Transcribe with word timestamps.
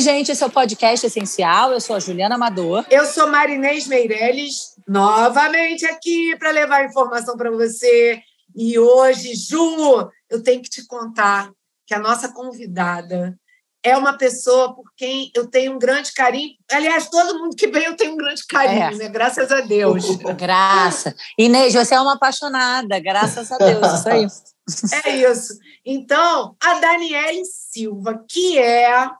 Oi, 0.00 0.04
gente, 0.04 0.32
esse 0.32 0.42
é 0.42 0.46
o 0.46 0.50
podcast 0.50 1.04
Essencial. 1.06 1.72
Eu 1.72 1.78
sou 1.78 1.94
a 1.94 2.00
Juliana 2.00 2.36
Amador. 2.36 2.86
Eu 2.90 3.04
sou 3.04 3.26
Marinês 3.26 3.86
Meirelles, 3.86 4.74
novamente 4.88 5.84
aqui 5.84 6.34
para 6.38 6.50
levar 6.50 6.86
informação 6.86 7.36
para 7.36 7.50
você. 7.50 8.18
E 8.56 8.78
hoje, 8.78 9.34
Ju, 9.34 10.10
eu 10.30 10.42
tenho 10.42 10.62
que 10.62 10.70
te 10.70 10.86
contar 10.86 11.50
que 11.86 11.92
a 11.92 11.98
nossa 11.98 12.32
convidada 12.32 13.38
é 13.82 13.94
uma 13.94 14.16
pessoa 14.16 14.74
por 14.74 14.84
quem 14.96 15.30
eu 15.36 15.46
tenho 15.46 15.74
um 15.74 15.78
grande 15.78 16.14
carinho. 16.14 16.54
Aliás, 16.72 17.10
todo 17.10 17.38
mundo 17.38 17.54
que 17.54 17.66
vem 17.66 17.84
eu 17.84 17.94
tenho 17.94 18.14
um 18.14 18.16
grande 18.16 18.46
carinho, 18.46 18.82
é. 18.82 18.94
né? 18.94 19.08
Graças 19.10 19.52
a 19.52 19.60
Deus. 19.60 20.16
Graça. 20.34 21.14
Inês, 21.36 21.74
você 21.74 21.94
é 21.94 22.00
uma 22.00 22.14
apaixonada, 22.14 22.98
graças 23.00 23.52
a 23.52 23.58
Deus, 23.58 23.92
isso 23.98 24.08
aí. 24.08 24.26
É 25.04 25.16
isso. 25.30 25.58
Então, 25.84 26.54
a 26.62 26.74
Daniele 26.74 27.44
Silva, 27.44 28.24
que 28.26 28.56
é 28.56 29.10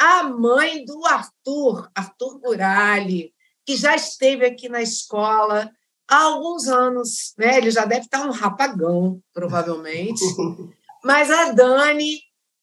a 0.00 0.22
mãe 0.22 0.82
do 0.86 1.04
Arthur, 1.04 1.90
Arthur 1.94 2.40
Murali, 2.40 3.34
que 3.66 3.76
já 3.76 3.94
esteve 3.94 4.46
aqui 4.46 4.66
na 4.66 4.80
escola 4.80 5.70
há 6.08 6.22
alguns 6.22 6.68
anos, 6.68 7.34
né? 7.36 7.58
Ele 7.58 7.70
já 7.70 7.84
deve 7.84 8.06
estar 8.06 8.26
um 8.26 8.30
rapagão, 8.30 9.22
provavelmente. 9.30 10.24
Mas 11.04 11.30
a 11.30 11.52
Dani 11.52 12.18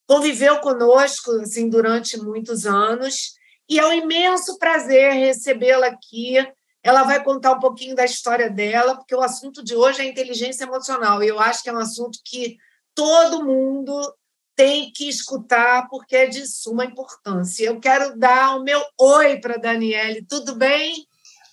conviveu 0.07 0.59
conosco 0.61 1.31
assim 1.33 1.69
durante 1.69 2.17
muitos 2.17 2.65
anos 2.65 3.35
e 3.69 3.77
é 3.77 3.85
um 3.85 3.93
imenso 3.93 4.57
prazer 4.57 5.13
recebê-la 5.13 5.87
aqui. 5.87 6.35
Ela 6.81 7.03
vai 7.03 7.23
contar 7.23 7.53
um 7.53 7.59
pouquinho 7.59 7.95
da 7.95 8.05
história 8.05 8.49
dela, 8.49 8.95
porque 8.95 9.13
o 9.13 9.21
assunto 9.21 9.63
de 9.63 9.75
hoje 9.75 10.01
é 10.01 10.05
inteligência 10.05 10.63
emocional 10.63 11.23
e 11.23 11.27
eu 11.27 11.39
acho 11.39 11.61
que 11.61 11.69
é 11.69 11.73
um 11.73 11.77
assunto 11.77 12.17
que 12.25 12.57
todo 12.95 13.45
mundo 13.45 14.01
tem 14.57 14.91
que 14.91 15.07
escutar 15.07 15.87
porque 15.87 16.15
é 16.15 16.25
de 16.25 16.47
suma 16.47 16.83
importância. 16.83 17.63
Eu 17.63 17.79
quero 17.79 18.17
dar 18.17 18.57
o 18.57 18.63
meu 18.63 18.81
oi 18.99 19.37
para 19.37 19.53
a 19.53 19.59
Daniele. 19.59 20.25
Tudo 20.27 20.55
bem? 20.55 21.05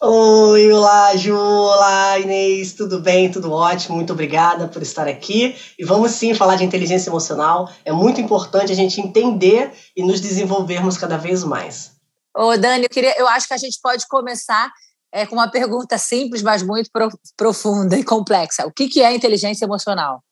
Oi, 0.03 0.73
olá, 0.73 1.15
Ju, 1.15 1.37
olá, 1.37 2.19
Inês, 2.19 2.73
tudo 2.73 3.01
bem? 3.01 3.31
Tudo 3.31 3.53
ótimo, 3.53 3.95
muito 3.97 4.13
obrigada 4.13 4.67
por 4.69 4.83
estar 4.83 5.07
aqui. 5.07 5.55
E 5.79 5.85
vamos 5.85 6.13
sim 6.13 6.35
falar 6.35 6.57
de 6.57 6.65
inteligência 6.65 7.11
emocional. 7.11 7.71
É 7.85 7.93
muito 7.93 8.23
importante 8.23 8.73
a 8.73 8.75
gente 8.75 9.01
entender 9.01 9.73
e 9.95 10.03
nos 10.03 10.21
desenvolvermos 10.21 10.97
cada 10.97 11.19
vez 11.19 11.45
mais. 11.45 11.93
Ô, 12.35 12.57
Dani, 12.57 12.85
eu, 12.85 12.91
queria, 12.91 13.15
eu 13.19 13.29
acho 13.29 13.47
que 13.47 13.55
a 13.55 13.59
gente 13.59 13.79
pode 13.83 14.09
começar 14.09 14.73
é, 15.13 15.27
com 15.27 15.37
uma 15.37 15.51
pergunta 15.51 15.99
simples, 15.99 16.43
mas 16.43 16.63
muito 16.63 16.91
profunda 17.37 17.99
e 17.99 18.03
complexa. 18.03 18.67
O 18.67 18.73
que, 18.73 18.89
que 18.89 19.03
é 19.03 19.15
inteligência 19.15 19.67
emocional? 19.67 20.24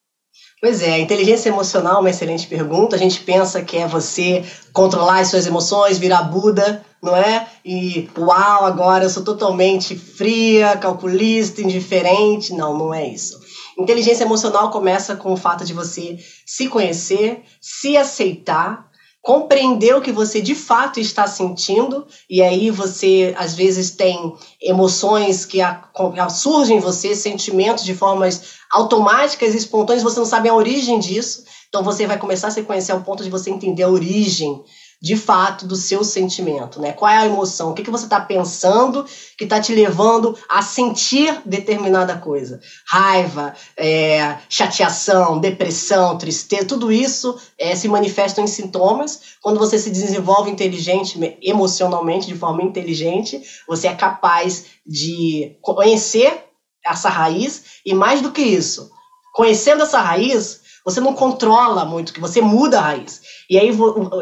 Pois 0.65 0.81
é, 0.81 1.01
inteligência 1.01 1.49
emocional 1.49 1.97
é 1.97 1.99
uma 1.99 2.11
excelente 2.11 2.47
pergunta. 2.47 2.95
A 2.95 2.99
gente 2.99 3.19
pensa 3.23 3.61
que 3.63 3.77
é 3.79 3.85
você 3.85 4.45
controlar 4.73 5.19
as 5.19 5.27
suas 5.27 5.45
emoções, 5.45 5.99
virar 5.99 6.23
Buda, 6.23 6.87
não 7.03 7.17
é? 7.17 7.49
E 7.65 8.09
uau, 8.17 8.65
agora 8.65 9.05
eu 9.05 9.11
sou 9.11 9.25
totalmente 9.25 9.97
fria, 9.97 10.77
calculista, 10.77 11.61
indiferente. 11.61 12.53
Não, 12.53 12.79
não 12.79 12.95
é 12.95 13.05
isso. 13.05 13.41
Inteligência 13.77 14.23
emocional 14.23 14.71
começa 14.71 15.17
com 15.17 15.33
o 15.33 15.37
fato 15.37 15.65
de 15.65 15.73
você 15.73 16.17
se 16.47 16.69
conhecer, 16.69 17.43
se 17.61 17.97
aceitar, 17.97 18.89
compreender 19.23 19.95
o 19.95 20.01
que 20.01 20.11
você 20.11 20.41
de 20.41 20.55
fato 20.55 20.99
está 20.99 21.29
sentindo, 21.29 22.05
e 22.29 22.43
aí 22.43 22.71
você 22.71 23.33
às 23.39 23.55
vezes 23.55 23.93
tem 23.93 24.35
emoções 24.61 25.47
que 25.47 25.61
surgem 26.29 26.79
em 26.79 26.81
você, 26.81 27.15
sentimentos 27.15 27.85
de 27.85 27.95
formas 27.95 28.57
automáticas 28.73 29.55
e 29.55 29.59
espontâneas, 29.59 30.03
você 30.03 30.19
não 30.19 30.27
sabe 30.27 30.49
a 30.49 30.55
origem 30.55 30.99
disso, 30.99 31.45
então 31.69 31.85
você 31.85 32.05
vai 32.05 32.19
começar 32.19 32.49
a 32.49 32.51
se 32.51 32.63
conhecer 32.65 32.91
ao 32.91 33.03
ponto 33.03 33.23
de 33.23 33.31
você 33.31 33.49
entender 33.49 33.85
a 33.85 33.89
origem 33.89 34.61
de 35.03 35.17
fato 35.17 35.67
do 35.67 35.75
seu 35.75 36.05
sentimento, 36.05 36.81
né? 36.81 36.93
Qual 36.93 37.11
é 37.11 37.17
a 37.17 37.27
emoção? 37.27 37.71
O 37.71 37.75
que, 37.75 37.83
que 37.83 37.91
você 37.91 38.05
está 38.05 38.21
pensando 38.21 39.05
que 39.37 39.43
está 39.43 39.61
te 39.61 39.75
levando 39.75 40.39
a 40.49 40.63
sentir 40.63 41.43
determinada 41.45 42.17
coisa? 42.19 42.61
Raiva, 42.87 43.53
é, 43.77 44.39
chateação, 44.49 45.41
depressão, 45.41 46.17
tristeza, 46.17 46.67
tudo 46.67 46.93
isso 46.93 47.37
é, 47.59 47.75
se 47.75 47.89
manifesta 47.89 48.41
em 48.41 48.47
sintomas. 48.47 49.21
Quando 49.43 49.59
você 49.59 49.77
se 49.77 49.91
desenvolve 49.91 50.49
inteligente, 50.49 51.19
emocionalmente, 51.43 52.29
de 52.29 52.37
forma 52.37 52.63
inteligente, 52.63 53.43
você 53.67 53.89
é 53.89 53.95
capaz 53.95 54.67
de 54.87 55.57
conhecer 55.61 56.45
essa 56.87 57.09
raiz 57.09 57.65
e 57.85 57.93
mais 57.93 58.23
do 58.23 58.31
que 58.31 58.43
isso, 58.43 58.89
conhecendo 59.35 59.83
essa 59.83 60.01
raiz, 60.01 60.62
você 60.85 61.01
não 61.01 61.15
controla 61.15 61.85
muito, 61.85 62.13
que 62.13 62.21
você 62.21 62.41
muda 62.41 62.79
a 62.79 62.83
raiz. 62.83 63.23
E 63.49 63.59
aí, 63.59 63.71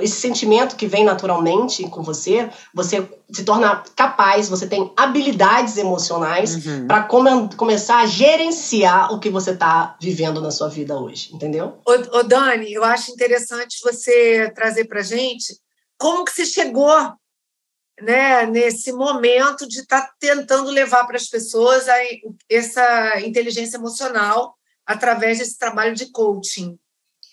esse 0.02 0.20
sentimento 0.20 0.76
que 0.76 0.86
vem 0.86 1.04
naturalmente 1.04 1.88
com 1.88 2.02
você, 2.02 2.50
você 2.74 3.08
se 3.32 3.44
torna 3.44 3.82
capaz, 3.96 4.48
você 4.48 4.66
tem 4.66 4.92
habilidades 4.96 5.76
emocionais 5.76 6.66
uhum. 6.66 6.86
para 6.86 7.04
come 7.04 7.48
começar 7.56 8.00
a 8.00 8.06
gerenciar 8.06 9.12
o 9.12 9.20
que 9.20 9.30
você 9.30 9.52
está 9.52 9.96
vivendo 10.00 10.40
na 10.40 10.50
sua 10.50 10.68
vida 10.68 10.98
hoje, 10.98 11.30
entendeu? 11.32 11.78
Ô, 11.86 12.18
ô, 12.18 12.22
Dani, 12.22 12.72
eu 12.72 12.84
acho 12.84 13.12
interessante 13.12 13.78
você 13.82 14.50
trazer 14.54 14.86
para 14.86 15.02
gente 15.02 15.54
como 15.98 16.24
que 16.24 16.32
você 16.32 16.44
chegou 16.44 16.96
né, 18.02 18.46
nesse 18.46 18.92
momento 18.92 19.68
de 19.68 19.80
estar 19.80 20.02
tá 20.02 20.12
tentando 20.18 20.70
levar 20.70 21.06
para 21.06 21.16
as 21.16 21.26
pessoas 21.26 21.88
a, 21.88 21.94
essa 22.48 23.20
inteligência 23.20 23.76
emocional 23.76 24.56
através 24.90 25.38
desse 25.38 25.56
trabalho 25.56 25.94
de 25.94 26.10
coaching. 26.10 26.76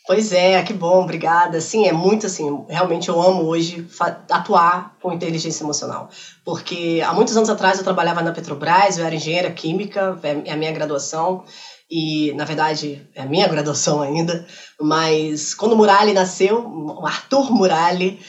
Pois 0.06 0.32
é, 0.32 0.62
que 0.62 0.74
bom, 0.74 1.04
obrigada. 1.04 1.60
Sim, 1.60 1.86
é 1.86 1.92
muito 1.92 2.28
assim, 2.28 2.64
realmente 2.70 3.10
eu 3.10 3.22
amo 3.22 3.44
hoje 3.44 3.86
atuar 4.30 4.96
com 5.02 5.12
inteligência 5.12 5.64
emocional. 5.64 6.10
Porque 6.46 7.04
há 7.06 7.12
muitos 7.14 7.36
anos 7.36 7.50
atrás 7.50 7.78
eu 7.78 7.84
trabalhava 7.84 8.22
na 8.22 8.32
Petrobras, 8.32 8.98
eu 8.98 9.06
era 9.06 9.16
engenheira 9.16 9.52
química, 9.52 10.18
é 10.46 10.52
a 10.52 10.56
minha 10.56 10.72
graduação, 10.72 11.44
e 11.90 12.32
na 12.34 12.46
verdade 12.46 13.06
é 13.16 13.24
a 13.24 13.26
minha 13.26 13.48
graduação 13.50 14.02
ainda, 14.02 14.48
mas 14.80 15.54
quando 15.56 15.74
o 15.74 15.76
Murali 15.76 16.14
nasceu, 16.14 16.64
o 16.66 17.06
Arthur 17.06 17.52
Murali, 17.52 18.20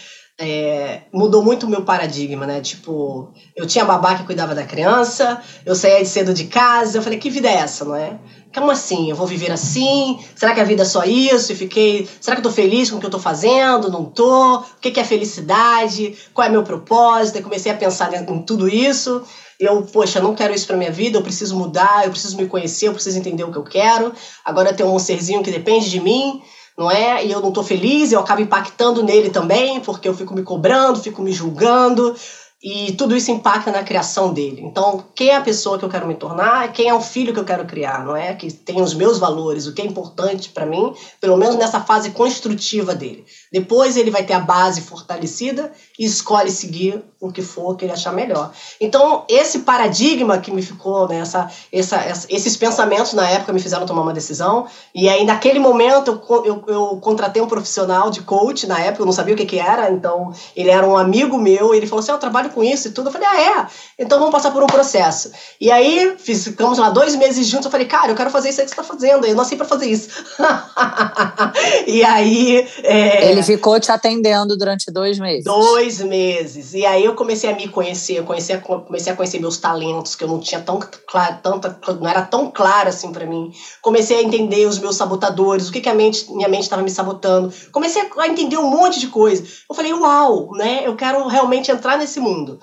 é, 0.40 1.02
mudou 1.12 1.42
muito 1.42 1.66
o 1.66 1.68
meu 1.68 1.82
paradigma, 1.82 2.46
né? 2.46 2.60
Tipo, 2.60 3.32
eu 3.56 3.66
tinha 3.66 3.84
babá 3.84 4.14
que 4.14 4.22
cuidava 4.22 4.54
da 4.54 4.64
criança, 4.64 5.42
eu 5.66 5.74
saía 5.74 6.04
cedo 6.04 6.32
de 6.32 6.44
casa, 6.44 6.98
eu 6.98 7.02
falei, 7.02 7.18
que 7.18 7.28
vida 7.28 7.48
é 7.48 7.54
essa, 7.54 7.84
não 7.84 7.96
é? 7.96 8.16
Como 8.54 8.70
assim? 8.70 9.10
Eu 9.10 9.16
vou 9.16 9.26
viver 9.26 9.50
assim? 9.50 10.18
Será 10.34 10.54
que 10.54 10.60
a 10.60 10.64
vida 10.64 10.82
é 10.82 10.84
só 10.84 11.04
isso? 11.04 11.52
E 11.52 11.54
fiquei. 11.54 12.08
Será 12.20 12.36
que 12.36 12.40
eu 12.40 12.50
tô 12.50 12.50
feliz 12.50 12.90
com 12.90 12.96
o 12.96 13.00
que 13.00 13.06
eu 13.06 13.10
tô 13.10 13.18
fazendo? 13.18 13.90
Não 13.90 14.04
tô? 14.04 14.56
O 14.56 14.64
que 14.80 14.98
é 14.98 15.04
felicidade? 15.04 16.16
Qual 16.32 16.46
é 16.46 16.50
meu 16.50 16.62
propósito? 16.62 17.36
Eu 17.36 17.42
comecei 17.42 17.70
a 17.70 17.74
pensar 17.74 18.12
em 18.14 18.42
tudo 18.42 18.68
isso. 18.68 19.22
Eu, 19.60 19.82
poxa, 19.82 20.20
não 20.20 20.34
quero 20.34 20.54
isso 20.54 20.66
pra 20.68 20.76
minha 20.76 20.90
vida, 20.90 21.18
eu 21.18 21.22
preciso 21.22 21.56
mudar, 21.56 22.04
eu 22.04 22.10
preciso 22.10 22.36
me 22.36 22.46
conhecer, 22.46 22.86
eu 22.86 22.92
preciso 22.92 23.18
entender 23.18 23.42
o 23.42 23.50
que 23.50 23.58
eu 23.58 23.64
quero. 23.64 24.12
Agora 24.44 24.70
eu 24.70 24.76
tenho 24.76 24.94
um 24.94 24.98
serzinho 25.00 25.42
que 25.42 25.50
depende 25.50 25.90
de 25.90 26.00
mim, 26.00 26.40
não 26.78 26.88
é? 26.88 27.26
E 27.26 27.32
eu 27.32 27.40
não 27.40 27.50
tô 27.50 27.64
feliz, 27.64 28.12
eu 28.12 28.20
acabo 28.20 28.40
impactando 28.40 29.02
nele 29.02 29.30
também, 29.30 29.80
porque 29.80 30.08
eu 30.08 30.14
fico 30.14 30.32
me 30.32 30.44
cobrando, 30.44 31.00
fico 31.00 31.20
me 31.20 31.32
julgando, 31.32 32.14
e 32.62 32.92
tudo 32.92 33.16
isso 33.16 33.30
impacta 33.30 33.70
na 33.70 33.84
criação 33.84 34.32
dele. 34.32 34.62
Então, 34.62 35.04
quem 35.14 35.28
é 35.28 35.36
a 35.36 35.40
pessoa 35.40 35.78
que 35.78 35.84
eu 35.84 35.88
quero 35.88 36.08
me 36.08 36.14
tornar? 36.14 36.72
Quem 36.72 36.88
é 36.88 36.94
o 36.94 37.00
filho 37.00 37.32
que 37.32 37.38
eu 37.38 37.44
quero 37.44 37.64
criar, 37.64 38.04
não 38.04 38.16
é? 38.16 38.34
Que 38.34 38.52
tem 38.52 38.80
os 38.80 38.94
meus 38.94 39.18
valores, 39.18 39.66
o 39.66 39.72
que 39.72 39.82
é 39.82 39.84
importante 39.84 40.50
para 40.50 40.66
mim, 40.66 40.92
pelo 41.20 41.36
menos 41.36 41.54
nessa 41.56 41.80
fase 41.80 42.10
construtiva 42.10 42.94
dele. 42.94 43.24
Depois 43.52 43.96
ele 43.96 44.10
vai 44.10 44.24
ter 44.24 44.34
a 44.34 44.40
base 44.40 44.82
fortalecida 44.82 45.72
e 45.98 46.04
escolhe 46.04 46.50
seguir 46.50 47.02
o 47.20 47.32
que 47.32 47.42
for 47.42 47.76
que 47.76 47.84
ele 47.84 47.92
achar 47.92 48.12
melhor. 48.12 48.52
Então, 48.80 49.24
esse 49.28 49.60
paradigma 49.60 50.38
que 50.38 50.52
me 50.52 50.62
ficou, 50.62 51.08
né, 51.08 51.18
essa, 51.18 51.50
essa, 51.72 52.26
esses 52.28 52.56
pensamentos 52.56 53.12
na 53.12 53.28
época 53.28 53.52
me 53.52 53.60
fizeram 53.60 53.86
tomar 53.86 54.02
uma 54.02 54.12
decisão. 54.12 54.66
E 54.94 55.08
aí, 55.08 55.24
naquele 55.24 55.58
momento, 55.58 56.20
eu, 56.28 56.44
eu, 56.44 56.64
eu 56.68 56.98
contratei 57.00 57.42
um 57.42 57.48
profissional 57.48 58.10
de 58.10 58.20
coach 58.22 58.66
na 58.66 58.78
época, 58.80 59.02
eu 59.02 59.06
não 59.06 59.12
sabia 59.12 59.34
o 59.34 59.36
que, 59.36 59.46
que 59.46 59.58
era, 59.58 59.90
então 59.90 60.32
ele 60.54 60.70
era 60.70 60.86
um 60.86 60.96
amigo 60.96 61.38
meu, 61.38 61.74
ele 61.74 61.86
falou 61.86 62.02
assim: 62.02 62.12
Eu 62.12 62.18
trabalho 62.18 62.50
com 62.50 62.62
isso 62.62 62.88
e 62.88 62.90
tudo. 62.92 63.08
Eu 63.08 63.12
falei: 63.12 63.26
Ah, 63.26 63.40
é? 63.40 63.66
Então 63.98 64.18
vamos 64.18 64.32
passar 64.32 64.52
por 64.52 64.62
um 64.62 64.66
processo. 64.66 65.32
E 65.60 65.70
aí, 65.72 66.14
ficamos 66.18 66.78
lá 66.78 66.90
dois 66.90 67.16
meses 67.16 67.46
juntos. 67.46 67.66
Eu 67.66 67.72
falei: 67.72 67.86
Cara, 67.86 68.12
eu 68.12 68.16
quero 68.16 68.30
fazer 68.30 68.50
isso 68.50 68.60
aí 68.60 68.66
que 68.66 68.74
você 68.74 68.80
está 68.80 68.94
fazendo, 68.94 69.26
eu 69.26 69.34
nasci 69.34 69.56
para 69.56 69.66
fazer 69.66 69.86
isso. 69.86 70.08
e 71.86 72.04
aí. 72.04 72.68
É, 72.84 73.37
ele 73.38 73.56
ficou 73.56 73.78
te 73.78 73.90
atendendo 73.90 74.56
durante 74.56 74.90
dois 74.90 75.18
meses. 75.18 75.44
Dois 75.44 76.00
meses. 76.00 76.74
E 76.74 76.84
aí 76.84 77.04
eu 77.04 77.14
comecei 77.14 77.50
a 77.50 77.54
me 77.54 77.68
conhecer, 77.68 78.14
eu 78.14 78.24
comecei 78.24 78.56
a, 78.56 78.60
comecei 78.60 79.12
a 79.12 79.16
conhecer 79.16 79.40
meus 79.40 79.58
talentos, 79.58 80.14
que 80.14 80.24
eu 80.24 80.28
não 80.28 80.40
tinha 80.40 80.60
tão 80.60 80.80
claro, 81.06 81.38
tanta, 81.42 81.78
não 81.94 82.08
era 82.08 82.22
tão 82.22 82.50
claro 82.50 82.88
assim 82.88 83.12
para 83.12 83.26
mim. 83.26 83.52
Comecei 83.82 84.18
a 84.18 84.22
entender 84.22 84.66
os 84.66 84.78
meus 84.78 84.96
sabotadores, 84.96 85.68
o 85.68 85.72
que, 85.72 85.80
que 85.80 85.88
a 85.88 85.94
mente, 85.94 86.30
minha 86.32 86.48
mente 86.48 86.64
estava 86.64 86.82
me 86.82 86.90
sabotando. 86.90 87.52
Comecei 87.72 88.02
a 88.18 88.28
entender 88.28 88.58
um 88.58 88.68
monte 88.68 89.00
de 89.00 89.08
coisa. 89.08 89.44
Eu 89.68 89.74
falei, 89.74 89.92
uau, 89.92 90.50
né? 90.52 90.86
Eu 90.86 90.96
quero 90.96 91.26
realmente 91.28 91.70
entrar 91.70 91.96
nesse 91.98 92.20
mundo. 92.20 92.58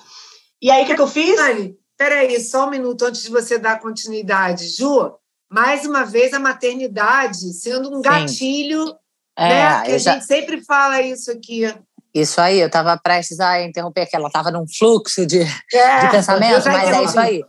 E 0.62 0.70
aí 0.72 0.84
o 0.84 0.88
que, 0.88 0.96
que 0.96 1.02
eu 1.02 1.08
fiz? 1.08 1.36
Dani, 1.36 1.76
peraí, 1.98 2.40
só 2.40 2.68
um 2.68 2.70
minuto 2.70 3.06
antes 3.06 3.24
de 3.24 3.30
você 3.30 3.58
dar 3.58 3.80
continuidade. 3.80 4.68
Ju, 4.70 5.12
mais 5.50 5.86
uma 5.86 6.04
vez 6.04 6.34
a 6.34 6.40
maternidade 6.40 7.54
sendo 7.54 7.90
um 7.90 7.98
Sim. 7.98 8.02
gatilho 8.02 8.96
É, 9.38 9.50
né? 9.50 9.82
Que 9.84 9.92
a 9.92 9.98
já... 9.98 10.14
gente 10.14 10.26
sempre 10.26 10.64
fala 10.64 11.02
isso 11.02 11.32
aqui. 11.32 11.64
Isso 12.14 12.40
aí, 12.40 12.60
eu 12.60 12.68
estava 12.68 12.98
prestes 12.98 13.40
a 13.42 13.62
interromper, 13.62 14.06
que 14.08 14.16
ela 14.16 14.28
estava 14.28 14.50
num 14.50 14.66
fluxo 14.68 15.26
de, 15.26 15.42
é, 15.74 16.00
de 16.06 16.12
pensamento, 16.12 16.66
mas 16.70 16.90
é 16.90 17.04
isso 17.04 17.20
aí. 17.20 17.44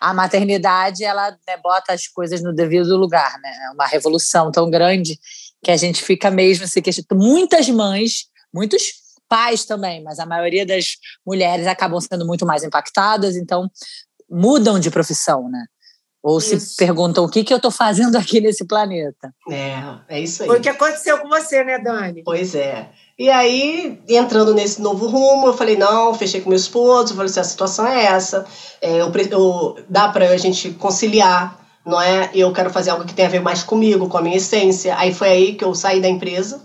A 0.00 0.14
maternidade, 0.14 1.04
ela 1.04 1.32
né, 1.46 1.56
bota 1.62 1.92
as 1.92 2.06
coisas 2.06 2.40
no 2.40 2.54
devido 2.54 2.96
lugar, 2.96 3.38
né? 3.40 3.52
É 3.66 3.70
uma 3.70 3.86
revolução 3.86 4.50
tão 4.50 4.70
grande 4.70 5.18
que 5.62 5.70
a 5.70 5.76
gente 5.76 6.02
fica 6.02 6.30
mesmo 6.30 6.68
se 6.68 6.80
questionando. 6.80 7.20
Muitas 7.20 7.68
mães, 7.68 8.26
muitos 8.52 8.82
pais 9.28 9.64
também, 9.64 10.02
mas 10.02 10.18
a 10.18 10.26
maioria 10.26 10.64
das 10.64 10.96
mulheres 11.26 11.66
acabam 11.66 12.00
sendo 12.00 12.24
muito 12.24 12.46
mais 12.46 12.62
impactadas, 12.62 13.34
então 13.34 13.68
mudam 14.30 14.78
de 14.78 14.90
profissão, 14.90 15.48
né? 15.50 15.64
Ou 16.24 16.38
isso. 16.38 16.58
se 16.58 16.76
perguntam 16.76 17.22
o 17.22 17.28
que, 17.28 17.44
que 17.44 17.52
eu 17.52 17.58
estou 17.58 17.70
fazendo 17.70 18.16
aqui 18.16 18.40
nesse 18.40 18.64
planeta. 18.64 19.30
É, 19.50 19.76
é 20.08 20.20
isso 20.20 20.42
aí. 20.42 20.48
Foi 20.48 20.58
o 20.58 20.62
que 20.62 20.70
aconteceu 20.70 21.18
com 21.18 21.28
você, 21.28 21.62
né, 21.62 21.78
Dani? 21.78 22.22
Pois 22.24 22.54
é. 22.54 22.88
E 23.18 23.28
aí, 23.28 24.00
entrando 24.08 24.54
nesse 24.54 24.80
novo 24.80 25.06
rumo, 25.06 25.48
eu 25.48 25.52
falei, 25.52 25.76
não, 25.76 26.14
fechei 26.14 26.40
com 26.40 26.48
meu 26.48 26.56
esposo, 26.56 27.14
falei 27.14 27.30
assim, 27.30 27.40
a 27.40 27.44
situação 27.44 27.86
é 27.86 28.06
essa, 28.06 28.46
é, 28.80 29.02
eu, 29.02 29.12
eu, 29.30 29.76
dá 29.86 30.08
para 30.08 30.30
a 30.30 30.36
gente 30.38 30.70
conciliar, 30.70 31.60
não 31.84 32.00
é? 32.00 32.30
Eu 32.34 32.50
quero 32.54 32.70
fazer 32.70 32.90
algo 32.90 33.04
que 33.04 33.12
tenha 33.12 33.28
a 33.28 33.30
ver 33.30 33.42
mais 33.42 33.62
comigo, 33.62 34.08
com 34.08 34.16
a 34.16 34.22
minha 34.22 34.38
essência. 34.38 34.96
Aí 34.96 35.12
foi 35.12 35.28
aí 35.28 35.54
que 35.54 35.62
eu 35.62 35.74
saí 35.74 36.00
da 36.00 36.08
empresa, 36.08 36.62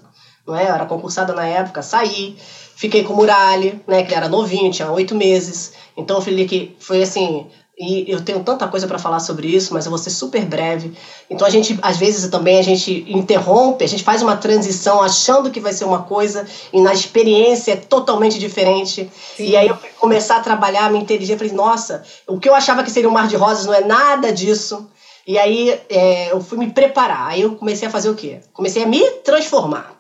não 0.47 0.55
é? 0.55 0.69
Eu 0.69 0.73
era 0.73 0.85
concursada 0.85 1.33
na 1.33 1.45
época, 1.45 1.81
saí, 1.81 2.37
fiquei 2.77 3.03
com 3.03 3.11
o 3.11 3.17
Muralha, 3.17 3.81
né, 3.85 4.03
que 4.03 4.15
era 4.15 4.29
novinho, 4.29 4.71
tinha 4.71 4.89
oito 4.89 5.13
meses. 5.13 5.73
Então 5.97 6.15
eu 6.15 6.21
falei 6.21 6.47
que 6.47 6.77
foi 6.79 7.03
assim, 7.03 7.45
e 7.79 8.11
eu 8.11 8.19
tenho 8.19 8.43
tanta 8.43 8.67
coisa 8.67 8.85
para 8.85 8.99
falar 8.99 9.21
sobre 9.21 9.47
isso, 9.47 9.73
mas 9.73 9.85
eu 9.85 9.89
vou 9.89 9.97
ser 9.97 10.09
super 10.09 10.43
breve. 10.43 10.91
Então 11.29 11.47
a 11.47 11.49
gente, 11.49 11.79
às 11.81 11.95
vezes 11.95 12.29
também 12.29 12.59
a 12.59 12.61
gente 12.61 13.05
interrompe, 13.07 13.85
a 13.85 13.87
gente 13.87 14.03
faz 14.03 14.21
uma 14.21 14.35
transição 14.35 15.01
achando 15.01 15.49
que 15.49 15.61
vai 15.61 15.71
ser 15.71 15.85
uma 15.85 16.03
coisa 16.03 16.45
e 16.73 16.81
na 16.81 16.91
experiência 16.91 17.71
é 17.71 17.77
totalmente 17.77 18.37
diferente. 18.37 19.09
Sim. 19.37 19.45
E 19.45 19.55
aí 19.55 19.69
eu 19.69 19.77
começar 19.97 20.35
a 20.35 20.41
trabalhar, 20.41 20.91
me 20.91 20.99
inteligência, 20.99 21.37
falei, 21.37 21.53
nossa, 21.53 22.03
o 22.27 22.37
que 22.37 22.49
eu 22.49 22.53
achava 22.53 22.83
que 22.83 22.91
seria 22.91 23.09
um 23.09 23.13
mar 23.13 23.29
de 23.29 23.37
rosas 23.37 23.65
não 23.65 23.73
é 23.73 23.81
nada 23.81 24.33
disso. 24.33 24.89
E 25.25 25.37
aí 25.37 25.79
é, 25.89 26.33
eu 26.33 26.41
fui 26.41 26.57
me 26.57 26.71
preparar. 26.71 27.29
Aí 27.29 27.41
eu 27.41 27.55
comecei 27.55 27.87
a 27.87 27.91
fazer 27.91 28.09
o 28.09 28.15
quê? 28.15 28.41
Comecei 28.51 28.83
a 28.83 28.87
me 28.87 28.99
transformar 29.23 29.98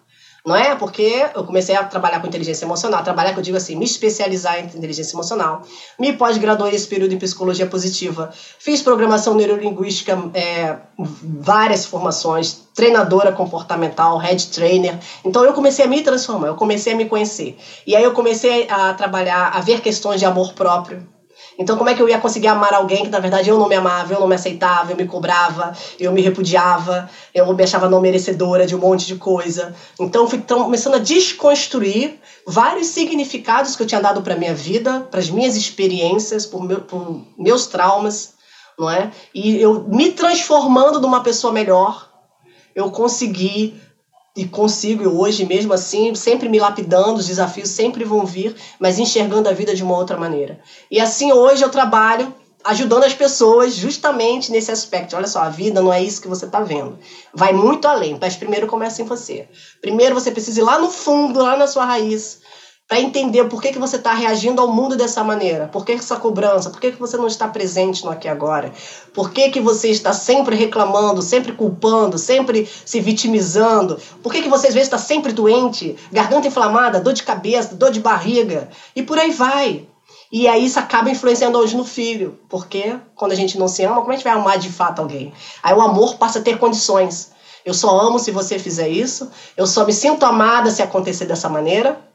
não 0.49 0.55
é? 0.55 0.75
Porque 0.75 1.29
eu 1.35 1.43
comecei 1.43 1.75
a 1.75 1.83
trabalhar 1.83 2.19
com 2.19 2.25
inteligência 2.25 2.65
emocional, 2.65 3.03
trabalhar, 3.03 3.33
que 3.33 3.39
eu 3.39 3.43
digo 3.43 3.55
assim, 3.55 3.75
me 3.75 3.85
especializar 3.85 4.59
em 4.59 4.65
inteligência 4.65 5.15
emocional, 5.15 5.61
me 5.99 6.11
pós-graduei 6.11 6.73
esse 6.73 6.87
período 6.87 7.13
em 7.13 7.19
psicologia 7.19 7.67
positiva, 7.67 8.31
fiz 8.57 8.81
programação 8.81 9.35
neurolinguística, 9.35 10.17
é, 10.33 10.75
várias 10.97 11.85
formações, 11.85 12.63
treinadora 12.73 13.31
comportamental, 13.31 14.17
head 14.17 14.47
trainer. 14.47 14.97
Então 15.23 15.45
eu 15.45 15.53
comecei 15.53 15.85
a 15.85 15.87
me 15.87 16.01
transformar, 16.01 16.47
eu 16.47 16.55
comecei 16.55 16.93
a 16.93 16.95
me 16.95 17.05
conhecer. 17.05 17.55
E 17.85 17.95
aí 17.95 18.03
eu 18.03 18.11
comecei 18.11 18.67
a 18.71 18.91
trabalhar, 18.95 19.49
a 19.49 19.61
ver 19.61 19.81
questões 19.81 20.19
de 20.19 20.25
amor 20.25 20.53
próprio, 20.53 21.07
então, 21.59 21.77
como 21.77 21.89
é 21.89 21.93
que 21.93 22.01
eu 22.01 22.07
ia 22.07 22.17
conseguir 22.17 22.47
amar 22.47 22.73
alguém 22.73 23.03
que, 23.03 23.09
na 23.09 23.19
verdade, 23.19 23.49
eu 23.49 23.57
não 23.57 23.67
me 23.67 23.75
amava, 23.75 24.13
eu 24.13 24.19
não 24.21 24.29
me 24.29 24.35
aceitava, 24.35 24.93
eu 24.93 24.95
me 24.95 25.05
cobrava, 25.05 25.73
eu 25.99 26.09
me 26.13 26.21
repudiava, 26.21 27.09
eu 27.35 27.53
me 27.53 27.61
achava 27.61 27.89
não 27.89 27.99
merecedora 27.99 28.65
de 28.65 28.73
um 28.73 28.79
monte 28.79 29.05
de 29.05 29.15
coisa. 29.15 29.75
Então, 29.99 30.25
fui 30.25 30.39
começando 30.39 30.93
a 30.95 30.99
desconstruir 30.99 32.17
vários 32.47 32.87
significados 32.87 33.75
que 33.75 33.83
eu 33.83 33.87
tinha 33.87 33.99
dado 33.99 34.21
para 34.21 34.37
minha 34.37 34.55
vida, 34.55 35.01
para 35.11 35.19
as 35.19 35.29
minhas 35.29 35.57
experiências, 35.57 36.45
por, 36.45 36.63
meu, 36.63 36.79
por 36.79 37.25
meus 37.37 37.67
traumas, 37.67 38.35
não 38.77 38.89
é? 38.89 39.11
E 39.35 39.61
eu 39.61 39.83
me 39.83 40.13
transformando 40.13 41.01
numa 41.01 41.21
pessoa 41.21 41.51
melhor, 41.51 42.09
eu 42.73 42.89
consegui 42.89 43.77
e 44.39 44.45
consigo 44.45 45.05
hoje 45.05 45.43
mesmo 45.43 45.73
assim, 45.73 46.15
sempre 46.15 46.47
me 46.47 46.59
lapidando, 46.59 47.19
os 47.19 47.25
desafios 47.25 47.69
sempre 47.69 48.05
vão 48.05 48.25
vir, 48.25 48.55
mas 48.79 48.97
enxergando 48.97 49.49
a 49.49 49.51
vida 49.51 49.75
de 49.75 49.83
uma 49.83 49.95
outra 49.95 50.15
maneira. 50.15 50.57
E 50.89 50.97
assim 50.97 51.33
hoje 51.33 51.61
eu 51.61 51.69
trabalho 51.69 52.31
ajudando 52.63 53.03
as 53.03 53.13
pessoas 53.13 53.73
justamente 53.73 54.49
nesse 54.49 54.71
aspecto. 54.71 55.13
Olha 55.13 55.27
só, 55.27 55.39
a 55.39 55.49
vida 55.49 55.81
não 55.81 55.91
é 55.91 56.01
isso 56.01 56.21
que 56.21 56.27
você 56.27 56.45
está 56.45 56.61
vendo. 56.61 56.97
Vai 57.33 57.51
muito 57.51 57.85
além, 57.85 58.17
mas 58.19 58.37
primeiro 58.37 58.65
começa 58.65 59.01
em 59.01 59.05
você. 59.05 59.45
Primeiro 59.81 60.15
você 60.15 60.31
precisa 60.31 60.61
ir 60.61 60.63
lá 60.63 60.77
no 60.77 60.89
fundo, 60.89 61.41
lá 61.41 61.57
na 61.57 61.67
sua 61.67 61.83
raiz, 61.83 62.37
para 62.89 62.99
entender 62.99 63.45
por 63.45 63.61
que, 63.61 63.71
que 63.71 63.77
você 63.77 63.97
está 63.97 64.15
reagindo 64.15 64.59
ao 64.59 64.73
mundo 64.73 64.97
dessa 64.97 65.23
maneira. 65.23 65.67
Por 65.67 65.85
que 65.85 65.91
essa 65.91 66.15
cobrança? 66.15 66.71
Por 66.71 66.81
que, 66.81 66.91
que 66.91 66.99
você 66.99 67.17
não 67.17 67.27
está 67.27 67.47
presente 67.47 68.03
no 68.03 68.09
aqui 68.09 68.27
agora? 68.27 68.73
Por 69.13 69.29
que, 69.29 69.51
que 69.51 69.61
você 69.61 69.89
está 69.89 70.11
sempre 70.11 70.55
reclamando, 70.55 71.21
sempre 71.21 71.51
culpando, 71.51 72.17
sempre 72.17 72.67
se 72.83 72.99
vitimizando? 72.99 73.99
Por 74.23 74.31
que, 74.31 74.41
que 74.41 74.49
você 74.49 74.69
às 74.69 74.73
vezes 74.73 74.87
está 74.87 74.97
sempre 74.97 75.31
doente, 75.31 75.95
garganta 76.11 76.47
inflamada, 76.47 76.99
dor 76.99 77.13
de 77.13 77.21
cabeça, 77.21 77.75
dor 77.75 77.91
de 77.91 77.99
barriga? 77.99 78.69
E 78.95 79.03
por 79.03 79.19
aí 79.19 79.29
vai. 79.29 79.87
E 80.31 80.47
aí 80.47 80.65
isso 80.65 80.79
acaba 80.79 81.11
influenciando 81.11 81.59
hoje 81.59 81.77
no 81.77 81.85
filho. 81.85 82.39
Porque 82.49 82.95
quando 83.13 83.33
a 83.33 83.35
gente 83.35 83.59
não 83.59 83.67
se 83.67 83.83
ama, 83.83 83.97
como 83.97 84.09
a 84.09 84.15
gente 84.15 84.23
vai 84.23 84.33
amar 84.33 84.57
de 84.57 84.71
fato 84.71 84.99
alguém? 84.99 85.31
Aí 85.61 85.75
o 85.75 85.81
amor 85.81 86.15
passa 86.15 86.39
a 86.39 86.41
ter 86.41 86.57
condições. 86.57 87.33
Eu 87.63 87.75
só 87.75 87.99
amo 87.99 88.17
se 88.17 88.31
você 88.31 88.57
fizer 88.57 88.89
isso. 88.89 89.29
Eu 89.55 89.67
só 89.67 89.85
me 89.85 89.93
sinto 89.93 90.25
amada 90.25 90.71
se 90.71 90.81
acontecer 90.81 91.25
dessa 91.25 91.47
maneira 91.47 92.08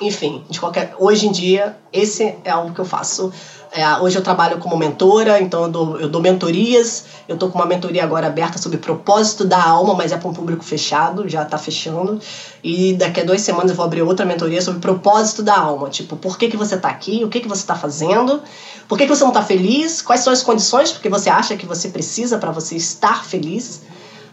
enfim, 0.00 0.44
de 0.50 0.60
qualquer, 0.60 0.94
hoje 0.98 1.26
em 1.26 1.32
dia, 1.32 1.76
esse 1.90 2.36
é 2.44 2.54
o 2.54 2.72
que 2.72 2.78
eu 2.78 2.84
faço. 2.84 3.32
É, 3.72 3.96
hoje 3.96 4.16
eu 4.16 4.22
trabalho 4.22 4.58
como 4.58 4.76
mentora, 4.76 5.40
então 5.40 5.64
eu 5.64 5.68
dou, 5.70 6.00
eu 6.00 6.08
dou 6.08 6.20
mentorias. 6.20 7.06
Eu 7.26 7.34
estou 7.34 7.50
com 7.50 7.58
uma 7.58 7.66
mentoria 7.66 8.04
agora 8.04 8.26
aberta 8.26 8.58
sobre 8.58 8.78
propósito 8.78 9.44
da 9.44 9.62
alma, 9.62 9.94
mas 9.94 10.12
é 10.12 10.16
para 10.16 10.28
um 10.28 10.34
público 10.34 10.62
fechado, 10.62 11.28
já 11.28 11.42
está 11.42 11.56
fechando. 11.56 12.20
E 12.62 12.92
daqui 12.94 13.20
a 13.20 13.24
duas 13.24 13.40
semanas 13.40 13.70
eu 13.70 13.76
vou 13.76 13.86
abrir 13.86 14.02
outra 14.02 14.26
mentoria 14.26 14.60
sobre 14.60 14.80
propósito 14.80 15.42
da 15.42 15.58
alma. 15.58 15.88
Tipo, 15.88 16.16
por 16.16 16.36
que, 16.36 16.48
que 16.48 16.56
você 16.56 16.74
está 16.74 16.88
aqui? 16.88 17.24
O 17.24 17.28
que, 17.28 17.40
que 17.40 17.48
você 17.48 17.62
está 17.62 17.74
fazendo? 17.74 18.42
Por 18.86 18.98
que, 18.98 19.04
que 19.04 19.14
você 19.14 19.24
não 19.24 19.30
está 19.30 19.42
feliz? 19.42 20.02
Quais 20.02 20.20
são 20.20 20.32
as 20.32 20.42
condições 20.42 20.92
porque 20.92 21.08
você 21.08 21.30
acha 21.30 21.56
que 21.56 21.66
você 21.66 21.88
precisa 21.88 22.38
para 22.38 22.52
você 22.52 22.76
estar 22.76 23.24
feliz? 23.24 23.82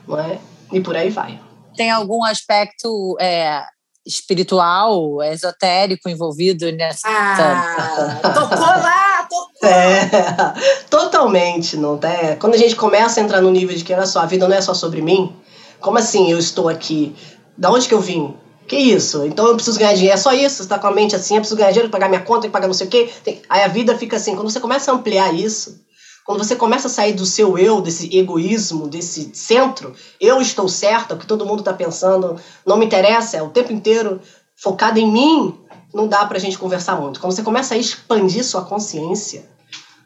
Não 0.07 0.19
é? 0.19 0.39
E 0.73 0.81
por 0.81 0.95
aí 0.95 1.09
vai. 1.09 1.39
Tem 1.75 1.89
algum 1.89 2.23
aspecto 2.23 3.17
é 3.19 3.63
espiritual, 4.05 5.21
esotérico 5.23 6.09
envolvido 6.09 6.71
nessa. 6.71 7.07
Ah, 7.07 8.19
tocou 8.33 8.57
lá, 8.59 9.27
tocou! 9.29 9.69
É, 9.69 10.09
totalmente, 10.89 11.77
não 11.77 11.99
é? 12.03 12.35
Quando 12.35 12.55
a 12.55 12.57
gente 12.57 12.75
começa 12.75 13.19
a 13.19 13.23
entrar 13.23 13.41
no 13.41 13.51
nível 13.51 13.75
de 13.75 13.83
que, 13.83 13.93
olha 13.93 14.05
só, 14.05 14.19
a 14.19 14.25
vida 14.25 14.47
não 14.47 14.55
é 14.55 14.61
só 14.61 14.73
sobre 14.73 15.01
mim, 15.01 15.33
como 15.79 15.97
assim 15.97 16.31
eu 16.31 16.37
estou 16.37 16.69
aqui? 16.69 17.15
Da 17.57 17.71
onde 17.71 17.87
que 17.87 17.93
eu 17.93 18.01
vim? 18.01 18.35
Que 18.67 18.77
isso? 18.77 19.25
Então 19.25 19.47
eu 19.47 19.55
preciso 19.55 19.77
ganhar 19.77 19.93
dinheiro. 19.93 20.13
É 20.13 20.17
só 20.17 20.33
isso? 20.33 20.55
Você 20.55 20.63
está 20.63 20.79
com 20.79 20.87
a 20.87 20.91
mente 20.91 21.15
assim, 21.15 21.35
eu 21.35 21.41
preciso 21.41 21.57
ganhar 21.57 21.71
dinheiro, 21.71 21.91
pagar 21.91 22.07
minha 22.07 22.21
conta, 22.21 22.49
pagar 22.49 22.67
não 22.67 22.73
sei 22.73 22.87
o 22.87 22.89
quê. 22.89 23.09
Aí 23.49 23.61
a 23.61 23.67
vida 23.67 23.97
fica 23.97 24.15
assim. 24.15 24.35
Quando 24.35 24.49
você 24.49 24.59
começa 24.59 24.91
a 24.91 24.95
ampliar 24.95 25.33
isso, 25.33 25.82
quando 26.25 26.43
você 26.43 26.55
começa 26.55 26.87
a 26.87 26.91
sair 26.91 27.13
do 27.13 27.25
seu 27.25 27.57
eu, 27.57 27.81
desse 27.81 28.15
egoísmo, 28.15 28.87
desse 28.87 29.29
centro, 29.33 29.93
eu 30.19 30.41
estou 30.41 30.67
certa, 30.69 31.15
o 31.15 31.17
que 31.17 31.27
todo 31.27 31.45
mundo 31.45 31.59
está 31.59 31.73
pensando 31.73 32.37
não 32.65 32.77
me 32.77 32.85
interessa, 32.85 33.37
é 33.37 33.41
o 33.41 33.49
tempo 33.49 33.73
inteiro 33.73 34.21
focado 34.55 34.97
em 34.99 35.11
mim, 35.11 35.59
não 35.93 36.07
dá 36.07 36.25
para 36.25 36.37
a 36.37 36.39
gente 36.39 36.57
conversar 36.57 36.95
muito. 36.95 37.19
Quando 37.19 37.33
você 37.33 37.43
começa 37.43 37.73
a 37.73 37.77
expandir 37.77 38.43
sua 38.45 38.63
consciência, 38.63 39.49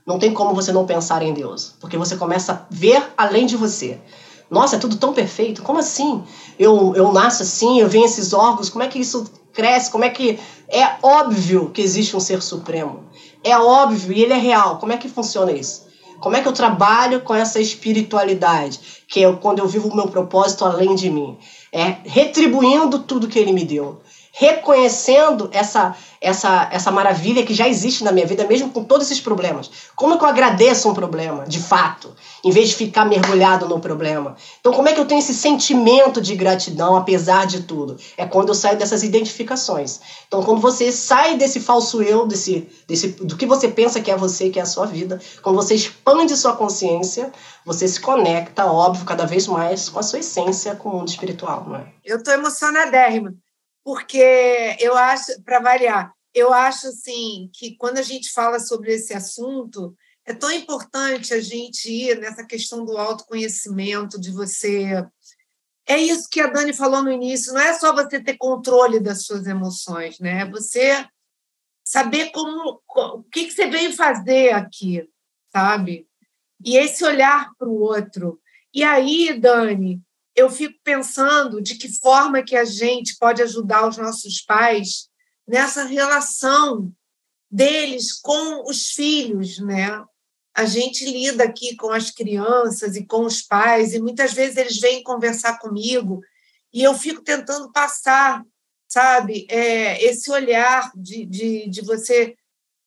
não 0.05 0.17
tem 0.17 0.33
como 0.33 0.55
você 0.55 0.71
não 0.71 0.85
pensar 0.85 1.21
em 1.21 1.33
Deus, 1.33 1.75
porque 1.79 1.97
você 1.97 2.15
começa 2.15 2.53
a 2.53 2.65
ver 2.69 3.11
além 3.15 3.45
de 3.45 3.55
você. 3.55 3.99
Nossa, 4.49 4.77
é 4.77 4.79
tudo 4.79 4.95
tão 4.95 5.13
perfeito. 5.13 5.61
Como 5.61 5.77
assim? 5.77 6.23
Eu, 6.57 6.95
eu 6.95 7.11
nasço 7.11 7.43
assim, 7.43 7.81
eu 7.81 7.89
venho 7.89 8.05
esses 8.05 8.33
órgãos, 8.33 8.69
como 8.69 8.83
é 8.83 8.87
que 8.87 8.97
isso 8.97 9.29
cresce? 9.53 9.91
Como 9.91 10.05
é 10.05 10.09
que. 10.09 10.39
É 10.69 10.95
óbvio 11.01 11.69
que 11.73 11.81
existe 11.81 12.15
um 12.15 12.19
ser 12.19 12.41
supremo. 12.41 13.03
É 13.43 13.57
óbvio 13.57 14.13
e 14.13 14.23
ele 14.23 14.33
é 14.33 14.37
real. 14.37 14.77
Como 14.77 14.93
é 14.93 14.97
que 14.97 15.09
funciona 15.09 15.51
isso? 15.51 15.86
Como 16.19 16.35
é 16.35 16.41
que 16.41 16.47
eu 16.47 16.53
trabalho 16.53 17.21
com 17.21 17.33
essa 17.33 17.59
espiritualidade? 17.59 18.79
Que 19.07 19.23
é 19.23 19.33
quando 19.33 19.59
eu 19.59 19.67
vivo 19.67 19.87
o 19.87 19.95
meu 19.95 20.07
propósito 20.07 20.65
além 20.65 20.95
de 20.95 21.09
mim. 21.09 21.37
É 21.71 21.97
retribuindo 22.05 22.99
tudo 22.99 23.27
que 23.27 23.37
ele 23.37 23.51
me 23.51 23.63
deu. 23.63 24.01
Reconhecendo 24.39 25.49
essa 25.51 25.95
essa, 26.21 26.67
essa 26.71 26.91
maravilha 26.91 27.45
que 27.45 27.53
já 27.53 27.67
existe 27.67 28.03
na 28.03 28.11
minha 28.11 28.25
vida, 28.25 28.45
mesmo 28.45 28.71
com 28.71 28.83
todos 28.83 29.07
esses 29.07 29.21
problemas. 29.21 29.69
Como 29.95 30.15
é 30.15 30.17
que 30.17 30.23
eu 30.23 30.27
agradeço 30.27 30.89
um 30.89 30.93
problema, 30.93 31.45
de 31.45 31.59
fato, 31.59 32.15
em 32.43 32.51
vez 32.51 32.69
de 32.69 32.75
ficar 32.75 33.05
mergulhado 33.05 33.67
no 33.67 33.79
problema? 33.79 34.35
Então, 34.59 34.73
como 34.73 34.89
é 34.89 34.93
que 34.93 34.99
eu 34.99 35.05
tenho 35.05 35.19
esse 35.19 35.33
sentimento 35.33 36.21
de 36.21 36.35
gratidão, 36.35 36.95
apesar 36.95 37.45
de 37.45 37.63
tudo? 37.63 37.97
É 38.17 38.25
quando 38.25 38.49
eu 38.49 38.55
saio 38.55 38.77
dessas 38.77 39.03
identificações. 39.03 39.99
Então, 40.27 40.43
quando 40.43 40.59
você 40.59 40.91
sai 40.91 41.37
desse 41.37 41.59
falso 41.59 42.01
eu, 42.01 42.25
desse, 42.25 42.67
desse, 42.87 43.09
do 43.09 43.37
que 43.37 43.45
você 43.45 43.67
pensa 43.67 44.01
que 44.01 44.11
é 44.11 44.17
você, 44.17 44.49
que 44.49 44.59
é 44.59 44.63
a 44.63 44.65
sua 44.65 44.85
vida, 44.85 45.21
quando 45.41 45.55
você 45.55 45.75
expande 45.75 46.35
sua 46.35 46.55
consciência, 46.55 47.31
você 47.65 47.87
se 47.87 47.99
conecta, 47.99 48.65
óbvio, 48.65 49.05
cada 49.05 49.25
vez 49.25 49.47
mais 49.47 49.89
com 49.89 49.99
a 49.99 50.03
sua 50.03 50.19
essência, 50.19 50.75
com 50.75 50.89
o 50.89 50.93
mundo 50.93 51.09
espiritual. 51.09 51.65
Não 51.67 51.75
é? 51.75 51.85
Eu 52.03 52.17
estou 52.17 52.33
emocionadérrima 52.33 53.33
porque 53.87 54.75
eu 54.81 54.97
acho, 54.97 55.41
para 55.43 55.61
variar, 55.61 56.13
eu 56.33 56.51
acho 56.51 56.89
assim 56.89 57.49
que 57.53 57.77
quando 57.77 57.99
a 57.99 58.01
gente 58.01 58.33
fala 58.33 58.59
sobre 58.59 58.93
esse 58.93 59.13
assunto, 59.13 59.95
é 60.25 60.33
tão 60.33 60.51
importante 60.51 61.33
a 61.33 61.39
gente 61.39 61.89
ir 61.89 62.19
nessa 62.19 62.45
questão 62.45 62.83
do 62.83 62.97
autoconhecimento, 62.97 64.19
de 64.19 64.29
você 64.29 65.07
é 65.87 65.97
isso 65.97 66.27
que 66.29 66.41
a 66.41 66.47
Dani 66.47 66.73
falou 66.73 67.01
no 67.01 67.09
início, 67.09 67.53
não 67.53 67.61
é 67.61 67.73
só 67.75 67.95
você 67.95 68.21
ter 68.21 68.35
controle 68.35 68.99
das 68.99 69.23
suas 69.23 69.47
emoções, 69.47 70.19
né? 70.19 70.41
É 70.41 70.45
você 70.45 71.07
saber 71.81 72.31
como 72.31 72.81
o 72.93 73.23
que, 73.23 73.45
que 73.45 73.51
você 73.51 73.69
veio 73.69 73.93
fazer 73.93 74.51
aqui, 74.51 75.09
sabe? 75.49 76.05
E 76.61 76.75
esse 76.75 77.05
olhar 77.05 77.51
para 77.57 77.69
o 77.69 77.79
outro. 77.79 78.37
E 78.73 78.83
aí, 78.83 79.39
Dani, 79.39 80.03
eu 80.37 80.51
fico 80.51 80.79
pensando 80.83 81.59
de 81.59 81.73
que 81.75 81.89
forma 81.99 82.43
que 82.43 82.55
a 82.55 82.63
gente 82.63 83.17
pode 83.17 83.41
ajudar 83.41 83.87
os 83.87 83.97
nossos 83.97 84.39
pais 84.39 85.09
nessa 85.47 85.83
relação 85.83 86.93
deles 87.49 88.13
com 88.13 88.69
os 88.69 88.89
filhos, 88.91 89.57
né? 89.57 90.05
A 90.53 90.65
gente 90.65 91.05
lida 91.05 91.43
aqui 91.43 91.75
com 91.75 91.89
as 91.89 92.11
crianças 92.11 92.95
e 92.95 93.03
com 93.03 93.25
os 93.25 93.41
pais, 93.41 93.93
e 93.93 93.99
muitas 93.99 94.33
vezes 94.33 94.57
eles 94.57 94.79
vêm 94.79 95.01
conversar 95.01 95.57
comigo, 95.57 96.21
e 96.71 96.83
eu 96.83 96.93
fico 96.93 97.23
tentando 97.23 97.71
passar, 97.71 98.43
sabe, 98.87 99.47
é, 99.49 100.03
esse 100.03 100.29
olhar 100.29 100.91
de, 100.95 101.25
de, 101.25 101.67
de 101.67 101.81
você 101.81 102.35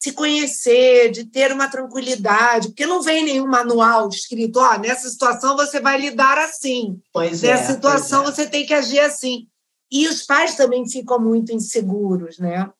se 0.00 0.12
conhecer, 0.12 1.11
de 1.11 1.26
ter 1.26 1.52
uma 1.52 1.69
tranquilidade, 1.69 2.69
porque 2.69 2.87
não 2.87 3.02
vem 3.02 3.23
nenhum 3.23 3.47
manual 3.47 4.09
escrito, 4.09 4.59
ó, 4.59 4.75
oh, 4.75 4.78
nessa 4.78 5.11
situação 5.11 5.54
você 5.54 5.78
vai 5.78 6.00
lidar 6.00 6.38
assim. 6.38 6.99
Pois 7.12 7.42
nessa 7.42 7.73
é, 7.73 7.75
situação 7.75 8.23
é. 8.23 8.25
você 8.25 8.49
tem 8.49 8.64
que 8.64 8.73
agir 8.73 9.00
assim. 9.00 9.47
E 9.92 10.09
os 10.09 10.23
pais 10.23 10.54
também 10.54 10.88
ficam 10.88 11.21
muito 11.21 11.52
inseguros, 11.52 12.38
né? 12.38 12.71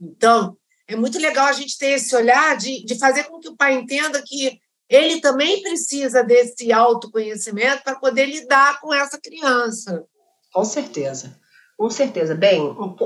Então, 0.00 0.56
é 0.88 0.96
muito 0.96 1.16
legal 1.18 1.46
a 1.46 1.52
gente 1.52 1.78
ter 1.78 1.90
esse 1.92 2.14
olhar 2.16 2.56
de, 2.56 2.84
de 2.84 2.98
fazer 2.98 3.24
com 3.24 3.38
que 3.38 3.48
o 3.48 3.56
pai 3.56 3.74
entenda 3.74 4.20
que 4.26 4.58
ele 4.88 5.20
também 5.20 5.62
precisa 5.62 6.24
desse 6.24 6.72
autoconhecimento 6.72 7.84
para 7.84 7.94
poder 7.94 8.26
lidar 8.26 8.80
com 8.80 8.92
essa 8.92 9.18
criança. 9.20 10.04
Com 10.52 10.64
certeza, 10.64 11.38
com 11.78 11.88
certeza. 11.88 12.34
Bem, 12.34 12.60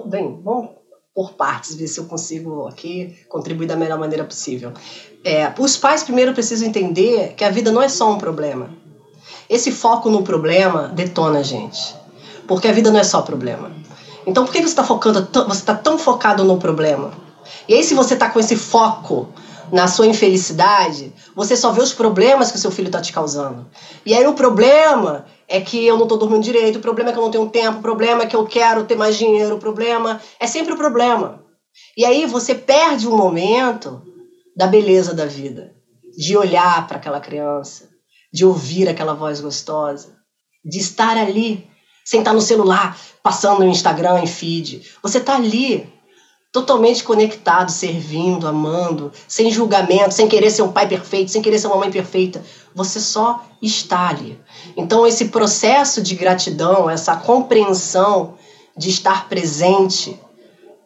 bem 0.07 0.41
vamos 0.43 0.86
por 1.17 1.33
partes, 1.33 1.75
ver 1.75 1.89
se 1.89 1.99
eu 1.99 2.05
consigo 2.05 2.69
aqui 2.69 3.17
contribuir 3.27 3.67
da 3.67 3.75
melhor 3.75 3.99
maneira 3.99 4.23
possível. 4.23 4.75
É, 5.25 5.51
os 5.59 5.75
pais 5.75 6.03
primeiro 6.03 6.35
precisam 6.35 6.69
entender 6.69 7.33
que 7.33 7.43
a 7.43 7.49
vida 7.49 7.73
não 7.73 7.81
é 7.81 7.89
só 7.89 8.13
um 8.13 8.19
problema. 8.19 8.69
Esse 9.49 9.73
foco 9.73 10.11
no 10.11 10.23
problema 10.23 10.89
detona 10.89 11.39
a 11.39 11.43
gente, 11.43 11.97
porque 12.47 12.69
a 12.69 12.73
vida 12.73 12.91
não 12.91 13.01
é 13.01 13.03
só 13.03 13.23
problema. 13.23 13.73
Então, 14.27 14.45
por 14.45 14.53
que 14.53 14.59
você 14.59 14.67
está 14.67 14.85
focando, 14.85 15.27
você 15.49 15.61
está 15.61 15.75
tão 15.75 15.99
focado 15.99 16.45
no 16.45 16.59
problema? 16.59 17.13
E 17.67 17.73
aí, 17.73 17.83
se 17.83 17.95
você 17.95 18.13
está 18.13 18.29
com 18.29 18.39
esse 18.39 18.55
foco 18.55 19.31
na 19.73 19.89
sua 19.89 20.07
infelicidade, 20.07 21.15
você 21.35 21.57
só 21.57 21.73
vê 21.73 21.81
os 21.81 21.95
problemas 21.95 22.51
que 22.51 22.59
o 22.59 22.61
seu 22.61 22.71
filho 22.71 22.89
está 22.89 23.01
te 23.01 23.11
causando. 23.11 23.67
E 24.05 24.13
aí 24.13 24.27
o 24.27 24.35
problema 24.35 25.25
é 25.49 25.61
que 25.61 25.85
eu 25.87 25.97
não 25.97 26.05
estou 26.05 26.19
dormindo 26.19 26.43
direito, 26.43 26.77
o 26.77 26.81
problema 26.81 27.11
é 27.11 27.13
que 27.13 27.19
eu 27.19 27.23
não 27.23 27.31
tenho 27.31 27.49
tempo, 27.49 27.79
o 27.79 27.83
problema 27.83 28.23
é 28.23 28.27
que 28.27 28.37
eu 28.37 28.45
quero 28.45 28.85
ter 28.85 28.97
mais 28.97 29.17
dinheiro, 29.17 29.57
o 29.57 29.59
problema 29.59 30.21
é 30.41 30.47
sempre 30.47 30.73
o 30.73 30.77
problema. 30.77 31.45
E 31.97 32.05
aí 32.05 32.27
você 32.27 32.55
perde 32.55 33.07
um 33.07 33.17
momento 33.17 34.03
da 34.57 34.67
beleza 34.67 35.15
da 35.15 35.27
vida, 35.27 35.75
de 36.17 36.37
olhar 36.37 36.87
para 36.87 36.97
aquela 36.97 37.21
criança, 37.21 37.89
de 38.33 38.45
ouvir 38.45 38.89
aquela 38.89 39.15
voz 39.15 39.41
gostosa, 39.41 40.17
de 40.65 40.79
estar 40.79 41.17
ali, 41.17 41.69
sem 42.05 42.21
estar 42.21 42.33
no 42.33 42.41
celular, 42.41 42.99
passando 43.23 43.61
no 43.61 43.71
Instagram, 43.71 44.21
em 44.21 44.27
feed. 44.27 44.83
Você 45.03 45.19
está 45.19 45.37
ali 45.37 45.93
totalmente 46.57 47.05
conectado, 47.05 47.71
servindo, 47.71 48.49
amando, 48.49 49.13
sem 49.29 49.51
julgamento, 49.51 50.15
sem 50.15 50.27
querer 50.27 50.51
ser 50.51 50.63
um 50.63 50.73
pai 50.73 50.89
perfeito, 50.89 51.31
sem 51.31 51.43
querer 51.43 51.59
ser 51.59 51.67
uma 51.67 51.77
mãe 51.77 51.91
perfeita. 51.91 52.43
Você 52.75 52.99
só 52.99 53.45
está 53.61 54.09
ali. 54.09 54.41
Então, 54.75 55.07
esse 55.07 55.27
processo 55.27 56.01
de 56.01 56.15
gratidão, 56.15 56.89
essa 56.89 57.15
compreensão 57.15 58.37
de 58.75 58.89
estar 58.89 59.29
presente, 59.29 60.19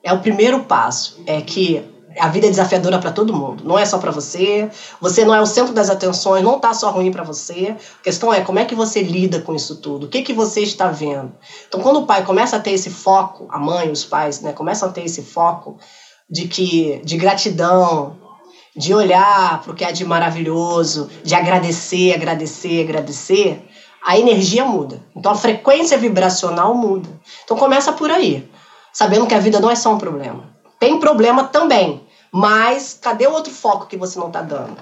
é 0.02 0.12
o 0.12 0.18
primeiro 0.18 0.64
passo. 0.64 1.20
É 1.24 1.40
que 1.40 1.84
a 2.18 2.28
vida 2.28 2.46
é 2.46 2.50
desafiadora 2.50 2.98
para 2.98 3.12
todo 3.12 3.32
mundo, 3.32 3.62
não 3.64 3.78
é 3.78 3.84
só 3.86 3.98
para 3.98 4.10
você. 4.10 4.68
Você 5.00 5.24
não 5.24 5.34
é 5.34 5.40
o 5.40 5.46
centro 5.46 5.72
das 5.72 5.90
atenções, 5.90 6.42
não 6.42 6.58
tá 6.58 6.74
só 6.74 6.90
ruim 6.90 7.12
para 7.12 7.22
você. 7.22 7.76
A 8.00 8.02
questão 8.02 8.32
é 8.32 8.40
como 8.40 8.58
é 8.58 8.64
que 8.64 8.74
você 8.74 9.02
lida 9.02 9.40
com 9.40 9.54
isso 9.54 9.76
tudo? 9.76 10.06
O 10.06 10.08
que 10.08 10.22
que 10.22 10.32
você 10.32 10.60
está 10.60 10.88
vendo? 10.88 11.32
Então, 11.68 11.80
quando 11.80 12.00
o 12.00 12.06
pai 12.06 12.24
começa 12.24 12.56
a 12.56 12.60
ter 12.60 12.72
esse 12.72 12.90
foco, 12.90 13.46
a 13.50 13.58
mãe, 13.58 13.90
os 13.90 14.04
pais, 14.04 14.40
né, 14.40 14.52
começam 14.52 14.88
a 14.88 14.92
ter 14.92 15.04
esse 15.04 15.22
foco 15.22 15.78
de 16.28 16.48
que 16.48 17.00
de 17.04 17.16
gratidão, 17.16 18.16
de 18.76 18.94
olhar 18.94 19.60
para 19.62 19.72
o 19.72 19.74
que 19.74 19.84
é 19.84 19.92
de 19.92 20.04
maravilhoso, 20.04 21.10
de 21.22 21.34
agradecer, 21.34 22.14
agradecer, 22.14 22.82
agradecer, 22.82 23.68
a 24.04 24.18
energia 24.18 24.64
muda. 24.64 25.02
Então 25.14 25.32
a 25.32 25.36
frequência 25.36 25.98
vibracional 25.98 26.74
muda. 26.74 27.08
Então 27.44 27.56
começa 27.56 27.92
por 27.92 28.10
aí, 28.10 28.48
sabendo 28.92 29.26
que 29.26 29.34
a 29.34 29.40
vida 29.40 29.60
não 29.60 29.70
é 29.70 29.74
só 29.74 29.92
um 29.92 29.98
problema. 29.98 30.50
Tem 30.80 30.98
problema 30.98 31.44
também, 31.44 32.02
mas 32.32 32.98
cadê 32.98 33.26
o 33.26 33.32
outro 33.32 33.52
foco 33.52 33.84
que 33.84 33.98
você 33.98 34.18
não 34.18 34.28
está 34.28 34.40
dando? 34.40 34.78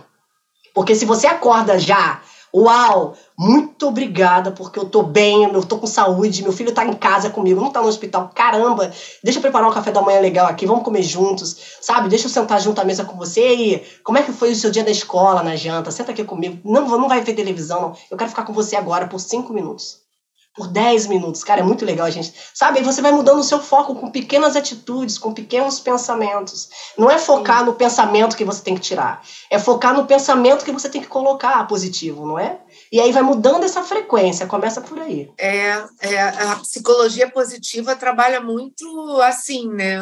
Porque 0.72 0.94
se 0.94 1.04
você 1.04 1.26
acorda 1.26 1.76
já, 1.76 2.20
uau, 2.54 3.14
muito 3.36 3.88
obrigada 3.88 4.52
porque 4.52 4.78
eu 4.78 4.84
tô 4.84 5.02
bem, 5.02 5.42
eu 5.42 5.64
tô 5.64 5.76
com 5.76 5.88
saúde, 5.88 6.44
meu 6.44 6.52
filho 6.52 6.70
tá 6.70 6.84
em 6.84 6.92
casa 6.92 7.30
comigo, 7.30 7.60
não 7.60 7.72
tá 7.72 7.82
no 7.82 7.88
hospital, 7.88 8.30
caramba, 8.32 8.92
deixa 9.24 9.38
eu 9.38 9.42
preparar 9.42 9.68
um 9.68 9.72
café 9.72 9.90
da 9.90 10.00
manhã 10.00 10.20
legal 10.20 10.46
aqui, 10.46 10.66
vamos 10.66 10.84
comer 10.84 11.02
juntos, 11.02 11.56
sabe? 11.80 12.08
Deixa 12.08 12.26
eu 12.26 12.30
sentar 12.30 12.60
junto 12.60 12.80
à 12.80 12.84
mesa 12.84 13.04
com 13.04 13.16
você 13.16 13.52
e 13.56 13.84
como 14.04 14.18
é 14.18 14.22
que 14.22 14.30
foi 14.30 14.52
o 14.52 14.56
seu 14.56 14.70
dia 14.70 14.84
da 14.84 14.92
escola, 14.92 15.42
na 15.42 15.56
janta? 15.56 15.90
Senta 15.90 16.12
aqui 16.12 16.22
comigo, 16.22 16.60
não, 16.64 16.86
não 16.86 17.08
vai 17.08 17.22
ver 17.22 17.34
televisão, 17.34 17.80
não. 17.80 17.92
eu 18.08 18.16
quero 18.16 18.30
ficar 18.30 18.44
com 18.44 18.52
você 18.52 18.76
agora 18.76 19.08
por 19.08 19.18
cinco 19.18 19.52
minutos 19.52 20.06
por 20.54 20.66
10 20.68 21.06
minutos. 21.06 21.44
Cara, 21.44 21.60
é 21.60 21.64
muito 21.64 21.84
legal 21.84 22.10
gente. 22.10 22.34
Sabe? 22.52 22.78
Aí 22.78 22.84
você 22.84 23.00
vai 23.00 23.12
mudando 23.12 23.38
o 23.38 23.44
seu 23.44 23.60
foco 23.60 23.94
com 23.94 24.10
pequenas 24.10 24.56
atitudes, 24.56 25.16
com 25.16 25.32
pequenos 25.32 25.78
pensamentos. 25.78 26.68
Não 26.96 27.10
é 27.10 27.18
focar 27.18 27.60
Sim. 27.60 27.66
no 27.66 27.74
pensamento 27.74 28.36
que 28.36 28.44
você 28.44 28.62
tem 28.62 28.74
que 28.74 28.80
tirar. 28.80 29.22
É 29.50 29.58
focar 29.58 29.94
no 29.94 30.06
pensamento 30.06 30.64
que 30.64 30.72
você 30.72 30.88
tem 30.88 31.00
que 31.00 31.06
colocar 31.06 31.66
positivo, 31.66 32.26
não 32.26 32.38
é? 32.38 32.58
E 32.92 33.00
aí 33.00 33.12
vai 33.12 33.22
mudando 33.22 33.64
essa 33.64 33.82
frequência, 33.82 34.46
começa 34.46 34.80
por 34.80 34.98
aí. 34.98 35.30
É, 35.38 35.84
é 36.00 36.20
a 36.20 36.56
psicologia 36.56 37.30
positiva 37.30 37.94
trabalha 37.94 38.40
muito 38.40 39.20
assim, 39.22 39.68
né? 39.68 40.00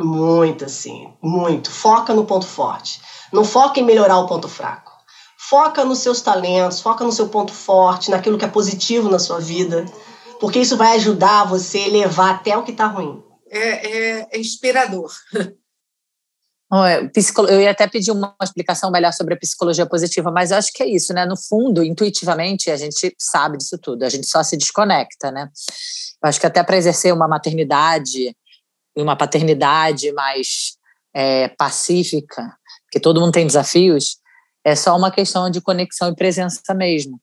Muito 0.00 0.64
assim, 0.64 1.12
muito. 1.20 1.70
Foca 1.70 2.14
no 2.14 2.24
ponto 2.24 2.46
forte. 2.46 3.00
Não 3.32 3.44
foca 3.44 3.80
em 3.80 3.84
melhorar 3.84 4.18
o 4.18 4.26
ponto 4.26 4.48
fraco. 4.48 4.87
Foca 5.48 5.84
nos 5.84 6.00
seus 6.00 6.20
talentos, 6.20 6.80
foca 6.80 7.04
no 7.04 7.12
seu 7.12 7.28
ponto 7.28 7.52
forte, 7.52 8.10
naquilo 8.10 8.36
que 8.36 8.44
é 8.44 8.48
positivo 8.48 9.08
na 9.08 9.18
sua 9.18 9.40
vida, 9.40 9.86
porque 10.40 10.58
isso 10.58 10.76
vai 10.76 10.96
ajudar 10.96 11.44
você 11.44 11.84
a 11.84 11.88
levar 11.88 12.30
até 12.34 12.56
o 12.56 12.62
que 12.62 12.72
está 12.72 12.86
ruim. 12.86 13.22
É, 13.50 13.58
é, 13.58 14.28
é 14.32 14.38
inspirador. 14.38 15.10
Eu 17.48 17.62
ia 17.62 17.70
até 17.70 17.86
pedir 17.86 18.10
uma 18.10 18.36
explicação 18.42 18.90
melhor 18.90 19.10
sobre 19.14 19.32
a 19.32 19.38
psicologia 19.38 19.86
positiva, 19.86 20.30
mas 20.30 20.50
eu 20.50 20.58
acho 20.58 20.70
que 20.70 20.82
é 20.82 20.86
isso, 20.86 21.14
né? 21.14 21.24
No 21.24 21.34
fundo, 21.34 21.82
intuitivamente, 21.82 22.70
a 22.70 22.76
gente 22.76 23.14
sabe 23.18 23.56
disso 23.56 23.78
tudo, 23.78 24.02
a 24.02 24.08
gente 24.10 24.26
só 24.26 24.42
se 24.42 24.54
desconecta, 24.54 25.30
né? 25.30 25.48
Eu 26.22 26.28
acho 26.28 26.38
que 26.38 26.46
até 26.46 26.62
para 26.62 26.76
exercer 26.76 27.14
uma 27.14 27.26
maternidade 27.26 28.36
e 28.94 29.02
uma 29.02 29.16
paternidade 29.16 30.12
mais 30.12 30.76
é, 31.14 31.48
pacífica, 31.48 32.54
porque 32.84 33.00
todo 33.00 33.18
mundo 33.18 33.32
tem 33.32 33.46
desafios, 33.46 34.18
é 34.64 34.74
só 34.74 34.96
uma 34.96 35.10
questão 35.10 35.50
de 35.50 35.60
conexão 35.60 36.08
e 36.08 36.16
presença 36.16 36.74
mesmo. 36.74 37.20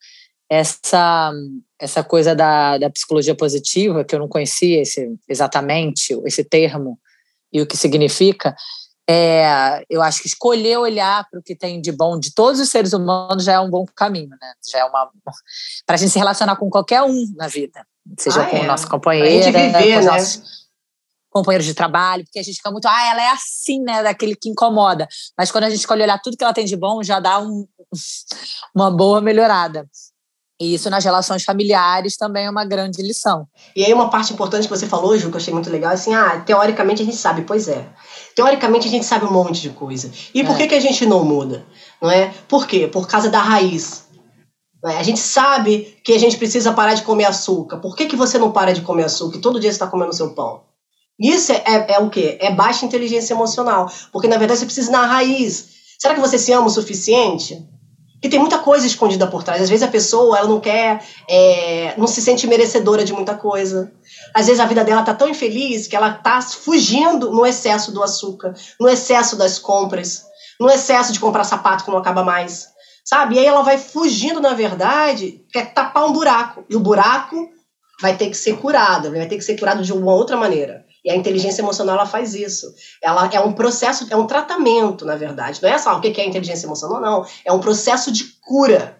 Essa, 0.49 1.31
essa 1.79 2.03
coisa 2.03 2.35
da, 2.35 2.77
da 2.77 2.89
psicologia 2.89 3.35
positiva, 3.35 4.03
que 4.03 4.13
eu 4.13 4.19
não 4.19 4.27
conhecia 4.27 4.81
esse, 4.81 5.15
exatamente 5.27 6.13
esse 6.25 6.43
termo 6.43 6.99
e 7.51 7.61
o 7.61 7.65
que 7.65 7.75
significa, 7.75 8.55
é, 9.07 9.83
eu 9.89 10.01
acho 10.01 10.21
que 10.21 10.27
escolher 10.27 10.77
olhar 10.77 11.27
para 11.29 11.39
o 11.39 11.43
que 11.43 11.55
tem 11.55 11.79
de 11.79 11.91
bom 11.91 12.19
de 12.19 12.33
todos 12.33 12.59
os 12.59 12.69
seres 12.69 12.91
humanos 12.91 13.43
já 13.43 13.53
é 13.53 13.59
um 13.59 13.69
bom 13.69 13.85
caminho, 13.95 14.29
né? 14.29 14.53
Já 14.67 14.79
é 14.79 14.85
uma 14.85 15.09
para 15.85 15.95
a 15.95 15.97
gente 15.97 16.11
se 16.11 16.17
relacionar 16.17 16.55
com 16.55 16.69
qualquer 16.69 17.03
um 17.03 17.25
na 17.35 17.47
vida, 17.47 17.85
seja 18.17 18.41
ah, 18.41 18.49
com 18.49 18.57
é. 18.57 18.61
o 18.61 18.65
nosso 18.65 18.89
companheiro, 18.89 19.45
viver, 19.45 19.71
com 19.71 19.99
os 19.99 20.05
né? 20.05 20.64
Companheiros 21.35 21.65
de 21.65 21.73
trabalho, 21.73 22.23
porque 22.23 22.39
a 22.39 22.43
gente 22.43 22.55
fica 22.55 22.71
muito, 22.71 22.87
ah, 22.87 23.09
ela 23.11 23.21
é 23.21 23.29
assim, 23.31 23.81
né, 23.81 24.01
daquele 24.01 24.37
que 24.37 24.47
incomoda. 24.47 25.05
Mas 25.37 25.51
quando 25.51 25.65
a 25.65 25.69
gente 25.69 25.79
escolhe 25.79 26.01
olhar 26.01 26.17
tudo 26.21 26.37
que 26.37 26.43
ela 26.45 26.53
tem 26.53 26.63
de 26.63 26.77
bom, 26.77 27.03
já 27.03 27.19
dá 27.19 27.39
um, 27.39 27.67
uma 28.73 28.89
boa 28.89 29.19
melhorada. 29.19 29.85
E 30.57 30.73
isso 30.73 30.89
nas 30.89 31.03
relações 31.03 31.43
familiares 31.43 32.15
também 32.15 32.45
é 32.45 32.49
uma 32.49 32.63
grande 32.63 33.01
lição. 33.01 33.45
E 33.75 33.83
aí 33.83 33.93
uma 33.93 34.09
parte 34.09 34.31
importante 34.31 34.63
que 34.63 34.69
você 34.69 34.87
falou, 34.87 35.17
Ju, 35.17 35.27
que 35.29 35.35
eu 35.35 35.41
achei 35.41 35.53
muito 35.53 35.69
legal, 35.69 35.91
assim, 35.91 36.13
ah, 36.13 36.39
teoricamente 36.39 37.01
a 37.01 37.05
gente 37.05 37.17
sabe, 37.17 37.41
pois 37.41 37.67
é. 37.67 37.85
Teoricamente 38.33 38.87
a 38.87 38.91
gente 38.91 39.05
sabe 39.05 39.25
um 39.25 39.31
monte 39.33 39.61
de 39.61 39.71
coisa. 39.71 40.09
E 40.33 40.41
por 40.41 40.55
é. 40.55 40.59
que, 40.59 40.67
que 40.67 40.75
a 40.75 40.79
gente 40.79 41.05
não 41.05 41.25
muda? 41.25 41.65
Não 42.01 42.09
é? 42.09 42.33
Por 42.47 42.65
quê? 42.65 42.87
Por 42.87 43.09
causa 43.09 43.29
da 43.29 43.39
raiz. 43.39 44.05
É? 44.85 44.97
A 44.97 45.03
gente 45.03 45.19
sabe 45.19 45.97
que 46.01 46.13
a 46.13 46.17
gente 46.17 46.37
precisa 46.37 46.71
parar 46.71 46.93
de 46.93 47.01
comer 47.01 47.25
açúcar. 47.25 47.77
Por 47.79 47.93
que, 47.93 48.05
que 48.05 48.15
você 48.15 48.37
não 48.37 48.53
para 48.53 48.73
de 48.73 48.81
comer 48.81 49.03
açúcar? 49.03 49.37
E 49.37 49.41
todo 49.41 49.59
dia 49.59 49.69
você 49.69 49.75
está 49.75 49.87
comendo 49.87 50.13
seu 50.13 50.33
pão. 50.33 50.63
Isso 51.19 51.51
é, 51.51 51.63
é, 51.65 51.93
é, 51.93 51.99
o 51.99 52.09
quê? 52.09 52.37
É 52.41 52.51
baixa 52.51 52.85
inteligência 52.85 53.33
emocional. 53.33 53.89
Porque, 54.11 54.27
na 54.27 54.37
verdade, 54.37 54.59
você 54.59 54.65
precisa 54.65 54.89
ir 54.89 54.91
na 54.91 55.05
raiz. 55.05 55.69
Será 55.99 56.13
que 56.13 56.19
você 56.19 56.37
se 56.37 56.51
ama 56.51 56.67
o 56.67 56.69
suficiente? 56.69 57.65
que 58.25 58.29
tem 58.29 58.39
muita 58.39 58.57
coisa 58.57 58.87
escondida 58.87 59.27
por 59.27 59.43
trás. 59.43 59.61
Às 59.61 59.69
vezes 59.69 59.83
a 59.83 59.91
pessoa 59.91 60.37
ela 60.37 60.47
não 60.47 60.59
quer, 60.59 61.03
é, 61.29 61.93
não 61.95 62.07
se 62.07 62.21
sente 62.21 62.47
merecedora 62.47 63.03
de 63.03 63.13
muita 63.13 63.35
coisa. 63.35 63.91
Às 64.33 64.47
vezes 64.47 64.59
a 64.59 64.65
vida 64.65 64.83
dela 64.83 65.03
tá 65.03 65.13
tão 65.13 65.29
infeliz 65.29 65.85
que 65.85 65.95
ela 65.95 66.11
tá 66.11 66.41
fugindo 66.41 67.31
no 67.31 67.45
excesso 67.45 67.91
do 67.91 68.01
açúcar, 68.01 68.55
no 68.79 68.89
excesso 68.89 69.35
das 69.35 69.59
compras, 69.59 70.23
no 70.59 70.69
excesso 70.69 71.13
de 71.13 71.19
comprar 71.19 71.43
sapato 71.43 71.83
que 71.83 71.91
não 71.91 71.99
acaba 71.99 72.23
mais, 72.23 72.67
sabe? 73.03 73.35
E 73.35 73.39
aí 73.39 73.45
ela 73.45 73.61
vai 73.61 73.77
fugindo, 73.77 74.41
na 74.41 74.53
verdade, 74.53 75.43
quer 75.51 75.73
tapar 75.73 76.05
um 76.05 76.13
buraco. 76.13 76.65
E 76.69 76.75
o 76.75 76.79
buraco 76.79 77.49
vai 78.01 78.17
ter 78.17 78.29
que 78.29 78.37
ser 78.37 78.57
curado, 78.57 79.11
vai 79.11 79.27
ter 79.27 79.37
que 79.37 79.43
ser 79.43 79.57
curado 79.57 79.83
de 79.83 79.93
uma 79.93 80.13
outra 80.13 80.35
maneira. 80.35 80.84
E 81.05 81.11
a 81.11 81.15
inteligência 81.15 81.61
emocional 81.61 81.97
ela 81.97 82.07
faz 82.07 82.33
isso. 82.33 82.73
Ela 82.99 83.29
é 83.31 83.39
um 83.39 83.53
processo, 83.53 84.07
é 84.09 84.15
um 84.15 84.25
tratamento, 84.25 85.05
na 85.05 85.15
verdade. 85.15 85.61
Não 85.61 85.69
é 85.69 85.77
só 85.77 85.95
o 85.95 86.01
que 86.01 86.19
é 86.19 86.25
inteligência 86.25 86.65
emocional, 86.65 86.99
não. 86.99 87.23
É 87.45 87.53
um 87.53 87.59
processo 87.59 88.11
de 88.11 88.23
cura. 88.41 88.97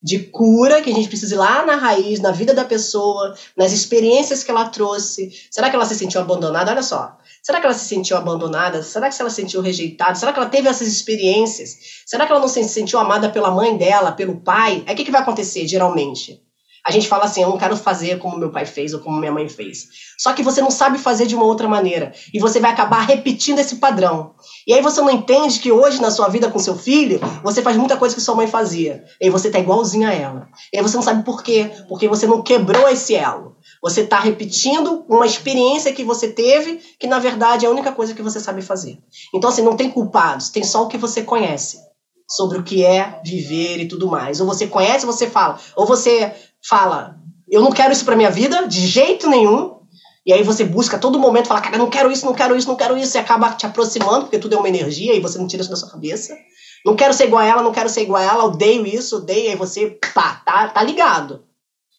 De 0.00 0.20
cura 0.20 0.80
que 0.80 0.88
a 0.88 0.94
gente 0.94 1.08
precisa 1.08 1.34
ir 1.34 1.38
lá 1.38 1.66
na 1.66 1.74
raiz, 1.74 2.20
na 2.20 2.30
vida 2.30 2.54
da 2.54 2.64
pessoa, 2.64 3.34
nas 3.56 3.72
experiências 3.72 4.44
que 4.44 4.50
ela 4.52 4.68
trouxe. 4.68 5.32
Será 5.50 5.68
que 5.68 5.74
ela 5.74 5.84
se 5.84 5.96
sentiu 5.96 6.20
abandonada? 6.20 6.70
Olha 6.70 6.82
só. 6.84 7.18
Será 7.42 7.58
que 7.58 7.66
ela 7.66 7.74
se 7.74 7.88
sentiu 7.88 8.16
abandonada? 8.16 8.80
Será 8.84 9.10
que 9.10 9.20
ela 9.20 9.30
se 9.30 9.36
sentiu 9.36 9.60
rejeitada? 9.60 10.14
Será 10.14 10.32
que 10.32 10.38
ela 10.38 10.48
teve 10.48 10.68
essas 10.68 10.86
experiências? 10.86 11.76
Será 12.06 12.24
que 12.24 12.30
ela 12.30 12.40
não 12.40 12.46
se 12.46 12.62
sentiu 12.68 13.00
amada 13.00 13.30
pela 13.30 13.50
mãe 13.50 13.76
dela, 13.76 14.12
pelo 14.12 14.36
pai? 14.36 14.84
Aí 14.86 14.94
o 14.94 14.96
que, 14.96 15.04
que 15.04 15.10
vai 15.10 15.22
acontecer, 15.22 15.66
geralmente? 15.66 16.40
A 16.88 16.90
gente 16.90 17.06
fala 17.06 17.24
assim, 17.24 17.42
eu 17.42 17.50
não 17.50 17.58
quero 17.58 17.76
fazer 17.76 18.18
como 18.18 18.38
meu 18.38 18.50
pai 18.50 18.64
fez 18.64 18.94
ou 18.94 19.00
como 19.00 19.20
minha 19.20 19.30
mãe 19.30 19.46
fez. 19.46 19.88
Só 20.16 20.32
que 20.32 20.42
você 20.42 20.62
não 20.62 20.70
sabe 20.70 20.96
fazer 20.96 21.26
de 21.26 21.34
uma 21.34 21.44
outra 21.44 21.68
maneira. 21.68 22.14
E 22.32 22.40
você 22.40 22.58
vai 22.58 22.70
acabar 22.70 23.00
repetindo 23.06 23.58
esse 23.58 23.76
padrão. 23.76 24.32
E 24.66 24.72
aí 24.72 24.80
você 24.80 25.02
não 25.02 25.10
entende 25.10 25.60
que 25.60 25.70
hoje, 25.70 26.00
na 26.00 26.10
sua 26.10 26.28
vida 26.28 26.50
com 26.50 26.58
seu 26.58 26.74
filho, 26.74 27.20
você 27.44 27.60
faz 27.60 27.76
muita 27.76 27.98
coisa 27.98 28.14
que 28.14 28.22
sua 28.22 28.34
mãe 28.34 28.46
fazia. 28.46 29.04
E 29.20 29.26
aí 29.26 29.30
você 29.30 29.50
tá 29.50 29.58
igualzinho 29.58 30.08
a 30.08 30.14
ela. 30.14 30.48
E 30.72 30.78
aí 30.78 30.82
você 30.82 30.96
não 30.96 31.02
sabe 31.02 31.22
por 31.26 31.42
quê. 31.42 31.70
Porque 31.90 32.08
você 32.08 32.26
não 32.26 32.40
quebrou 32.40 32.88
esse 32.88 33.14
elo. 33.14 33.56
Você 33.82 34.00
está 34.00 34.18
repetindo 34.18 35.04
uma 35.10 35.26
experiência 35.26 35.92
que 35.92 36.02
você 36.02 36.28
teve, 36.28 36.80
que 36.98 37.06
na 37.06 37.18
verdade 37.18 37.66
é 37.66 37.68
a 37.68 37.70
única 37.70 37.92
coisa 37.92 38.14
que 38.14 38.22
você 38.22 38.40
sabe 38.40 38.62
fazer. 38.62 38.98
Então, 39.34 39.50
assim, 39.50 39.60
não 39.60 39.76
tem 39.76 39.90
culpados, 39.90 40.48
tem 40.48 40.64
só 40.64 40.84
o 40.84 40.88
que 40.88 40.96
você 40.96 41.22
conhece 41.22 41.86
sobre 42.30 42.58
o 42.58 42.62
que 42.62 42.84
é 42.84 43.20
viver 43.24 43.78
e 43.78 43.88
tudo 43.88 44.06
mais. 44.06 44.40
Ou 44.40 44.46
você 44.46 44.66
conhece, 44.66 45.06
você 45.06 45.28
fala. 45.28 45.58
Ou 45.74 45.86
você 45.86 46.32
fala, 46.66 47.16
eu 47.48 47.62
não 47.62 47.70
quero 47.70 47.92
isso 47.92 48.04
para 48.04 48.16
minha 48.16 48.30
vida, 48.30 48.66
de 48.66 48.86
jeito 48.86 49.28
nenhum. 49.28 49.78
E 50.26 50.32
aí 50.32 50.42
você 50.42 50.64
busca 50.64 50.98
todo 50.98 51.18
momento, 51.18 51.48
fala, 51.48 51.60
cara, 51.60 51.78
não 51.78 51.88
quero 51.88 52.12
isso, 52.12 52.26
não 52.26 52.34
quero 52.34 52.54
isso, 52.54 52.68
não 52.68 52.76
quero 52.76 52.96
isso, 52.98 53.16
e 53.16 53.20
acaba 53.20 53.50
te 53.52 53.64
aproximando, 53.64 54.26
porque 54.26 54.38
tudo 54.38 54.54
é 54.54 54.58
uma 54.58 54.68
energia 54.68 55.14
e 55.14 55.20
você 55.20 55.38
não 55.38 55.46
tira 55.46 55.62
isso 55.62 55.70
da 55.70 55.76
sua 55.76 55.90
cabeça. 55.90 56.36
Não 56.84 56.94
quero 56.94 57.14
ser 57.14 57.24
igual 57.24 57.42
a 57.42 57.46
ela, 57.46 57.62
não 57.62 57.72
quero 57.72 57.88
ser 57.88 58.02
igual 58.02 58.22
a 58.22 58.24
ela, 58.24 58.44
odeio 58.44 58.86
isso, 58.86 59.16
odeio, 59.16 59.50
aí 59.50 59.56
você, 59.56 59.98
pá, 60.14 60.42
tá, 60.44 60.68
tá 60.68 60.82
ligado. 60.82 61.44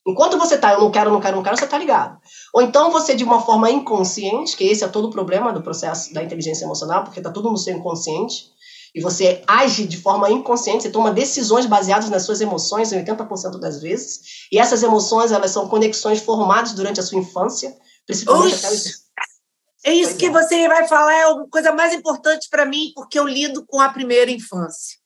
Enquanto 0.07 0.37
você 0.37 0.57
tá, 0.57 0.73
eu 0.73 0.79
não 0.79 0.91
quero, 0.91 1.11
não 1.11 1.19
quero, 1.19 1.35
não 1.35 1.43
quero, 1.43 1.57
você 1.57 1.67
tá 1.67 1.77
ligado. 1.77 2.17
Ou 2.53 2.61
então 2.61 2.89
você, 2.89 3.15
de 3.15 3.23
uma 3.23 3.41
forma 3.41 3.69
inconsciente, 3.69 4.55
que 4.55 4.63
esse 4.63 4.83
é 4.83 4.87
todo 4.87 5.05
o 5.05 5.11
problema 5.11 5.51
do 5.51 5.61
processo 5.61 6.13
da 6.13 6.23
inteligência 6.23 6.65
emocional, 6.65 7.03
porque 7.03 7.21
tá 7.21 7.31
tudo 7.31 7.49
no 7.49 7.57
seu 7.57 7.75
inconsciente, 7.75 8.45
e 8.93 9.01
você 9.01 9.43
age 9.47 9.85
de 9.85 9.97
forma 9.97 10.29
inconsciente, 10.31 10.83
você 10.83 10.89
toma 10.89 11.11
decisões 11.11 11.65
baseadas 11.65 12.09
nas 12.09 12.23
suas 12.23 12.41
emoções 12.41 12.91
80% 12.91 13.59
das 13.59 13.81
vezes, 13.81 14.47
e 14.51 14.57
essas 14.57 14.81
emoções 14.83 15.31
elas 15.31 15.51
são 15.51 15.67
conexões 15.67 16.21
formadas 16.21 16.73
durante 16.73 16.99
a 16.99 17.03
sua 17.03 17.19
infância, 17.19 17.75
principalmente 18.05 18.55
até 18.55 19.91
É 19.91 19.93
isso 19.93 20.17
que 20.17 20.29
você 20.29 20.67
vai 20.67 20.87
falar, 20.87 21.13
é 21.13 21.23
a 21.23 21.47
coisa 21.51 21.71
mais 21.71 21.93
importante 21.93 22.47
para 22.49 22.65
mim, 22.65 22.91
porque 22.95 23.19
eu 23.19 23.27
lido 23.27 23.65
com 23.67 23.79
a 23.79 23.89
primeira 23.89 24.31
infância. 24.31 24.97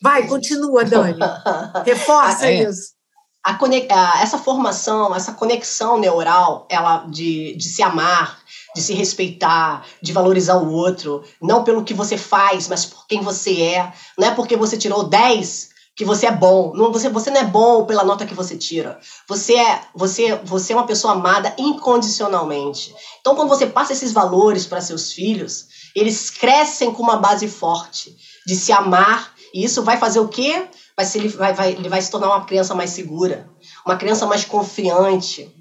Vai, 0.00 0.26
continua, 0.26 0.84
Dani. 0.84 1.18
Reforça 1.84 2.46
é. 2.46 2.62
isso. 2.62 2.96
A, 3.44 3.52
a, 3.52 4.22
essa 4.22 4.38
formação, 4.38 5.14
essa 5.14 5.32
conexão 5.32 5.98
neural, 5.98 6.66
ela 6.70 7.06
de, 7.06 7.56
de 7.56 7.64
se 7.64 7.82
amar, 7.82 8.38
de 8.78 8.84
se 8.84 8.94
respeitar, 8.94 9.84
de 10.00 10.12
valorizar 10.12 10.54
o 10.54 10.72
outro, 10.72 11.24
não 11.42 11.64
pelo 11.64 11.82
que 11.82 11.92
você 11.92 12.16
faz, 12.16 12.68
mas 12.68 12.86
por 12.86 13.08
quem 13.08 13.20
você 13.20 13.60
é. 13.60 13.92
Não 14.16 14.28
é 14.28 14.30
porque 14.30 14.56
você 14.56 14.76
tirou 14.76 15.02
10 15.02 15.70
que 15.96 16.04
você 16.04 16.26
é 16.26 16.30
bom. 16.30 16.72
Não, 16.76 16.92
você, 16.92 17.08
você 17.08 17.28
não 17.28 17.40
é 17.40 17.44
bom 17.44 17.84
pela 17.84 18.04
nota 18.04 18.24
que 18.24 18.34
você 18.34 18.56
tira. 18.56 19.00
Você 19.26 19.56
é, 19.56 19.80
você, 19.92 20.36
você 20.44 20.72
é 20.72 20.76
uma 20.76 20.86
pessoa 20.86 21.14
amada 21.14 21.52
incondicionalmente. 21.58 22.94
Então, 23.20 23.34
quando 23.34 23.48
você 23.48 23.66
passa 23.66 23.92
esses 23.92 24.12
valores 24.12 24.64
para 24.64 24.80
seus 24.80 25.12
filhos, 25.12 25.66
eles 25.96 26.30
crescem 26.30 26.92
com 26.92 27.02
uma 27.02 27.16
base 27.16 27.48
forte 27.48 28.14
de 28.46 28.54
se 28.54 28.70
amar. 28.70 29.34
E 29.52 29.64
isso 29.64 29.82
vai 29.82 29.96
fazer 29.96 30.20
o 30.20 30.28
quê? 30.28 30.68
Vai 30.96 31.04
ser, 31.04 31.26
vai, 31.30 31.52
vai, 31.52 31.72
ele 31.72 31.88
vai 31.88 32.00
se 32.00 32.12
tornar 32.12 32.28
uma 32.28 32.44
criança 32.44 32.76
mais 32.76 32.90
segura, 32.90 33.50
uma 33.84 33.96
criança 33.96 34.24
mais 34.24 34.44
confiante, 34.44 35.52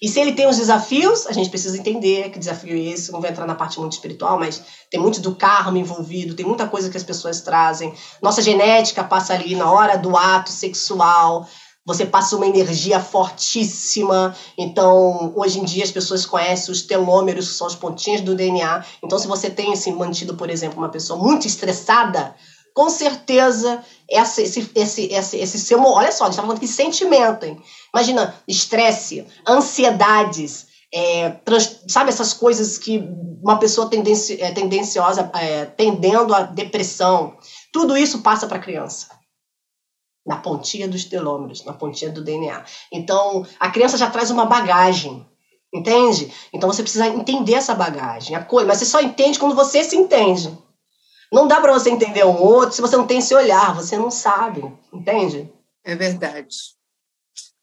e 0.00 0.08
se 0.08 0.20
ele 0.20 0.32
tem 0.32 0.46
os 0.46 0.56
desafios, 0.56 1.26
a 1.26 1.32
gente 1.32 1.48
precisa 1.48 1.78
entender 1.78 2.30
que 2.30 2.38
desafio 2.38 2.76
é 2.76 2.92
esse. 2.92 3.10
Não 3.12 3.20
vou 3.20 3.28
entrar 3.28 3.46
na 3.46 3.54
parte 3.54 3.78
muito 3.78 3.92
espiritual, 3.92 4.38
mas 4.38 4.62
tem 4.90 5.00
muito 5.00 5.20
do 5.20 5.34
karma 5.34 5.78
envolvido, 5.78 6.34
tem 6.34 6.46
muita 6.46 6.66
coisa 6.66 6.90
que 6.90 6.96
as 6.96 7.04
pessoas 7.04 7.40
trazem. 7.40 7.92
Nossa 8.22 8.42
genética 8.42 9.02
passa 9.02 9.34
ali 9.34 9.54
na 9.54 9.70
hora 9.70 9.96
do 9.96 10.16
ato 10.16 10.50
sexual. 10.50 11.46
Você 11.86 12.04
passa 12.04 12.34
uma 12.34 12.46
energia 12.46 12.98
fortíssima. 12.98 14.34
Então, 14.58 15.32
hoje 15.36 15.60
em 15.60 15.64
dia, 15.64 15.84
as 15.84 15.92
pessoas 15.92 16.26
conhecem 16.26 16.72
os 16.72 16.82
telômeros, 16.82 17.48
que 17.48 17.54
são 17.54 17.66
os 17.66 17.76
pontinhos 17.76 18.22
do 18.22 18.34
DNA. 18.34 18.84
Então, 19.02 19.16
se 19.18 19.28
você 19.28 19.48
tem 19.48 19.72
assim, 19.72 19.92
mantido, 19.92 20.34
por 20.34 20.50
exemplo, 20.50 20.78
uma 20.78 20.88
pessoa 20.88 21.16
muito 21.16 21.46
estressada, 21.46 22.34
com 22.76 22.90
certeza 22.90 23.82
esse, 24.06 24.42
esse, 24.42 24.70
esse, 24.74 25.06
esse, 25.06 25.36
esse 25.38 25.58
seu. 25.58 25.82
Olha 25.82 26.12
só, 26.12 26.24
a 26.24 26.26
gente 26.26 26.34
está 26.34 26.42
falando 26.42 26.60
de 26.60 26.68
sentimento, 26.68 27.46
hein? 27.46 27.58
Imagina 27.94 28.34
estresse, 28.46 29.26
ansiedades, 29.48 30.66
é, 30.92 31.30
trans, 31.30 31.84
sabe 31.88 32.10
essas 32.10 32.34
coisas 32.34 32.76
que 32.76 33.02
uma 33.42 33.58
pessoa 33.58 33.88
tendenci, 33.88 34.38
é, 34.42 34.52
tendenciosa, 34.52 35.30
é, 35.34 35.64
tendendo 35.64 36.34
à 36.34 36.42
depressão. 36.42 37.38
Tudo 37.72 37.96
isso 37.96 38.20
passa 38.20 38.46
para 38.46 38.58
a 38.58 38.62
criança. 38.62 39.08
Na 40.26 40.36
pontinha 40.36 40.86
dos 40.86 41.06
telômeros, 41.06 41.64
na 41.64 41.72
pontinha 41.72 42.10
do 42.10 42.22
DNA. 42.22 42.62
Então, 42.92 43.46
a 43.58 43.70
criança 43.70 43.96
já 43.96 44.10
traz 44.10 44.30
uma 44.30 44.44
bagagem. 44.44 45.26
Entende? 45.74 46.30
Então 46.52 46.70
você 46.70 46.82
precisa 46.82 47.08
entender 47.08 47.54
essa 47.54 47.74
bagagem, 47.74 48.36
a 48.36 48.42
coisa, 48.42 48.68
mas 48.68 48.78
você 48.78 48.86
só 48.86 49.00
entende 49.00 49.38
quando 49.38 49.54
você 49.54 49.82
se 49.82 49.96
entende. 49.96 50.65
Não 51.32 51.48
dá 51.48 51.60
para 51.60 51.72
você 51.72 51.90
entender 51.90 52.24
um 52.24 52.40
outro 52.40 52.74
se 52.74 52.80
você 52.80 52.96
não 52.96 53.06
tem 53.06 53.18
esse 53.18 53.34
olhar, 53.34 53.74
você 53.74 53.96
não 53.96 54.10
sabe, 54.10 54.72
entende? 54.92 55.50
É 55.84 55.94
verdade. 55.94 56.56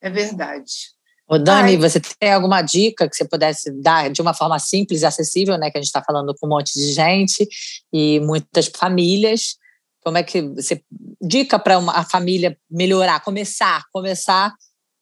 É 0.02 0.10
verdade. 0.10 0.94
Ô 1.28 1.38
Dani, 1.38 1.72
Ai. 1.72 1.78
você 1.78 2.00
tem 2.20 2.34
alguma 2.34 2.62
dica 2.62 3.10
que 3.10 3.16
você 3.16 3.26
pudesse 3.26 3.72
dar 3.82 4.10
de 4.10 4.22
uma 4.22 4.34
forma 4.34 4.60
simples 4.60 5.02
e 5.02 5.06
acessível, 5.06 5.58
né? 5.58 5.72
Que 5.72 5.78
a 5.78 5.82
gente 5.82 5.88
está 5.88 6.04
falando 6.04 6.36
com 6.36 6.46
um 6.46 6.50
monte 6.50 6.74
de 6.74 6.92
gente 6.92 7.48
e 7.92 8.20
muitas 8.20 8.68
famílias. 8.68 9.56
Como 10.04 10.18
é 10.18 10.24
que 10.24 10.42
você 10.42 10.84
dica 11.22 11.58
para 11.58 11.78
a 11.78 12.04
família 12.04 12.58
melhorar, 12.70 13.22
começar, 13.22 13.84
começar 13.92 14.54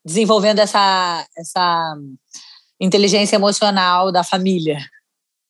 desenvolvendo 0.05 0.59
essa 0.59 1.25
essa 1.35 1.95
inteligência 2.79 3.35
emocional 3.35 4.11
da 4.11 4.23
família? 4.23 4.77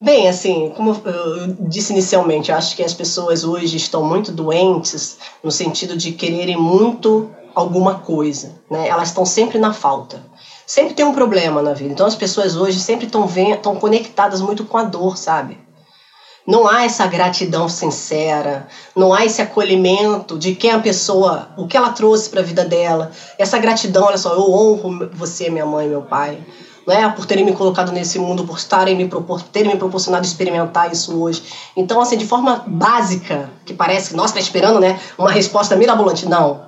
Bem, 0.02 0.26
assim, 0.26 0.72
como 0.76 1.00
eu 1.04 1.54
disse 1.60 1.92
inicialmente, 1.92 2.50
eu 2.50 2.56
acho 2.56 2.74
que 2.74 2.82
as 2.82 2.92
pessoas 2.92 3.44
hoje 3.44 3.76
estão 3.76 4.02
muito 4.02 4.32
doentes 4.32 5.16
no 5.44 5.48
sentido 5.52 5.96
de 5.96 6.10
quererem 6.10 6.56
muito 6.56 7.30
alguma 7.54 8.00
coisa, 8.00 8.50
né? 8.68 8.88
Elas 8.88 9.08
estão 9.08 9.24
sempre 9.24 9.60
na 9.60 9.72
falta. 9.72 10.20
Sempre 10.66 10.94
tem 10.94 11.06
um 11.06 11.14
problema 11.14 11.62
na 11.62 11.72
vida. 11.72 11.92
Então 11.92 12.04
as 12.04 12.16
pessoas 12.16 12.56
hoje 12.56 12.80
sempre 12.80 13.06
estão 13.06 13.30
estão 13.52 13.76
conectadas 13.76 14.40
muito 14.40 14.64
com 14.64 14.76
a 14.76 14.82
dor, 14.82 15.16
sabe? 15.16 15.56
Não 16.44 16.66
há 16.66 16.82
essa 16.84 17.06
gratidão 17.06 17.68
sincera, 17.68 18.66
não 18.96 19.14
há 19.14 19.24
esse 19.24 19.40
acolhimento 19.40 20.36
de 20.36 20.52
quem 20.52 20.72
a 20.72 20.80
pessoa, 20.80 21.50
o 21.56 21.68
que 21.68 21.76
ela 21.76 21.90
trouxe 21.90 22.28
para 22.28 22.40
a 22.40 22.44
vida 22.44 22.64
dela. 22.64 23.12
Essa 23.38 23.56
gratidão, 23.56 24.06
olha 24.06 24.18
só, 24.18 24.34
eu 24.34 24.50
honro 24.50 25.08
você, 25.12 25.48
minha 25.48 25.64
mãe, 25.64 25.86
meu 25.86 26.02
pai 26.02 26.44
né, 26.86 27.08
por 27.10 27.26
terem 27.26 27.44
me 27.44 27.52
colocado 27.52 27.92
nesse 27.92 28.18
mundo, 28.18 28.44
por 28.44 28.58
estarem 28.58 28.96
me 28.96 29.08
propor, 29.08 29.42
terem 29.42 29.72
me 29.72 29.78
proporcionado 29.78 30.26
experimentar 30.26 30.92
isso 30.92 31.20
hoje. 31.20 31.42
Então, 31.76 32.00
assim, 32.00 32.16
de 32.16 32.26
forma 32.26 32.64
básica, 32.66 33.50
que 33.64 33.74
parece 33.74 34.10
que 34.10 34.16
nós 34.16 34.30
está 34.30 34.40
esperando, 34.40 34.80
né, 34.80 35.00
uma 35.16 35.30
resposta 35.30 35.76
mirabolante, 35.76 36.26
não. 36.26 36.66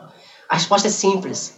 A 0.49 0.55
resposta 0.55 0.89
é 0.89 0.91
simples. 0.91 1.55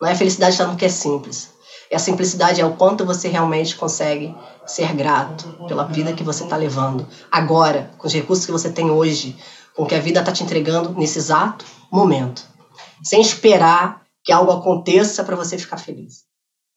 Não 0.00 0.08
é 0.08 0.14
felicidade 0.14 0.52
está 0.52 0.66
no 0.66 0.76
que 0.76 0.84
é 0.84 0.88
simples. 0.88 1.52
E 1.90 1.94
a 1.94 1.98
simplicidade 1.98 2.60
é 2.60 2.64
o 2.64 2.74
quanto 2.74 3.04
você 3.04 3.28
realmente 3.28 3.76
consegue 3.76 4.34
ser 4.66 4.94
grato 4.94 5.66
pela 5.68 5.84
vida 5.84 6.14
que 6.14 6.24
você 6.24 6.44
está 6.44 6.56
levando 6.56 7.06
agora, 7.30 7.90
com 7.98 8.06
os 8.06 8.14
recursos 8.14 8.46
que 8.46 8.52
você 8.52 8.70
tem 8.70 8.90
hoje, 8.90 9.36
com 9.76 9.82
o 9.82 9.86
que 9.86 9.94
a 9.94 10.00
vida 10.00 10.20
está 10.20 10.32
te 10.32 10.42
entregando 10.42 10.94
nesse 10.98 11.18
exato 11.18 11.64
momento, 11.90 12.42
sem 13.02 13.20
esperar 13.20 14.02
que 14.24 14.32
algo 14.32 14.50
aconteça 14.52 15.22
para 15.22 15.36
você 15.36 15.58
ficar 15.58 15.76
feliz. 15.76 16.24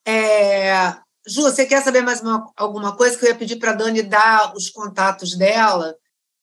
É, 0.06 0.94
Ju, 1.26 1.42
você 1.42 1.66
quer 1.66 1.82
saber 1.82 2.02
mais 2.02 2.20
uma, 2.20 2.50
alguma 2.56 2.96
coisa 2.96 3.16
que 3.18 3.24
eu 3.24 3.30
ia 3.30 3.34
pedir 3.34 3.56
para 3.56 3.72
a 3.72 3.74
Dani 3.74 4.02
dar 4.02 4.52
os 4.54 4.70
contatos 4.70 5.36
dela? 5.36 5.94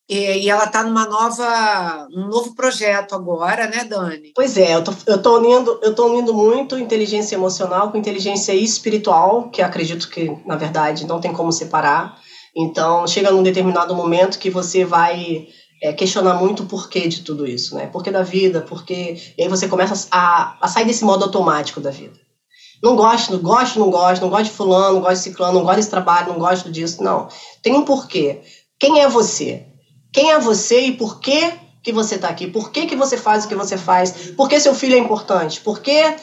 E, 0.09 0.49
ela 0.49 0.65
está 0.65 0.83
numa 0.83 1.07
nova, 1.07 2.07
um 2.13 2.27
novo 2.27 2.53
projeto 2.53 3.15
agora, 3.15 3.67
né, 3.67 3.85
Dani? 3.85 4.33
Pois 4.35 4.57
é, 4.57 4.75
eu 4.75 4.83
tô, 4.83 4.93
eu 5.07 5.21
tô 5.21 5.37
unindo, 5.37 5.79
eu 5.81 5.95
tô 5.95 6.07
unindo 6.07 6.33
muito 6.33 6.77
inteligência 6.77 7.35
emocional 7.35 7.89
com 7.89 7.97
inteligência 7.97 8.53
espiritual, 8.53 9.49
que 9.49 9.61
acredito 9.61 10.09
que, 10.09 10.37
na 10.45 10.57
verdade, 10.57 11.07
não 11.07 11.21
tem 11.21 11.31
como 11.31 11.51
separar. 11.53 12.19
Então, 12.55 13.07
chega 13.07 13.31
num 13.31 13.41
determinado 13.41 13.95
momento 13.95 14.37
que 14.37 14.49
você 14.49 14.83
vai 14.83 15.47
é, 15.81 15.93
questionar 15.93 16.33
muito 16.33 16.63
o 16.63 16.65
porquê 16.65 17.07
de 17.07 17.21
tudo 17.21 17.47
isso, 17.47 17.73
né? 17.75 17.87
Porquê 17.87 18.11
da 18.11 18.23
vida, 18.23 18.61
porquê... 18.61 19.17
E 19.37 19.43
aí 19.43 19.49
você 19.49 19.69
começa 19.69 20.07
a, 20.11 20.57
a 20.61 20.67
sair 20.67 20.85
desse 20.85 21.05
modo 21.05 21.23
automático 21.23 21.79
da 21.79 21.89
vida. 21.89 22.22
Não 22.83 22.97
gosto, 22.97 23.31
não 23.31 23.39
gosto, 23.39 23.79
não 23.79 23.89
gosto, 23.89 24.21
não 24.21 24.29
gosto 24.29 24.43
de 24.43 24.51
fulano, 24.51 24.95
não 24.95 25.01
gosto 25.01 25.15
de 25.15 25.23
ciclano, 25.23 25.53
não 25.53 25.63
gosto 25.63 25.77
desse 25.77 25.89
trabalho, 25.89 26.33
não 26.33 26.39
gosto 26.39 26.69
disso. 26.69 27.01
Não. 27.01 27.29
Tem 27.61 27.73
um 27.73 27.85
porquê. 27.85 28.41
Quem 28.77 28.99
é 28.99 29.07
você? 29.07 29.65
Quem 30.11 30.31
é 30.31 30.37
você 30.37 30.81
e 30.81 30.97
por 30.97 31.21
que 31.21 31.53
que 31.81 31.93
você 31.93 32.15
está 32.15 32.27
aqui? 32.27 32.47
Por 32.47 32.71
que, 32.71 32.85
que 32.85 32.95
você 32.95 33.15
faz 33.15 33.45
o 33.45 33.47
que 33.47 33.55
você 33.55 33.77
faz? 33.77 34.31
Por 34.35 34.49
que 34.49 34.59
seu 34.59 34.75
filho 34.75 34.95
é 34.95 34.97
importante? 34.97 35.61
Por 35.61 35.79
que 35.79 36.15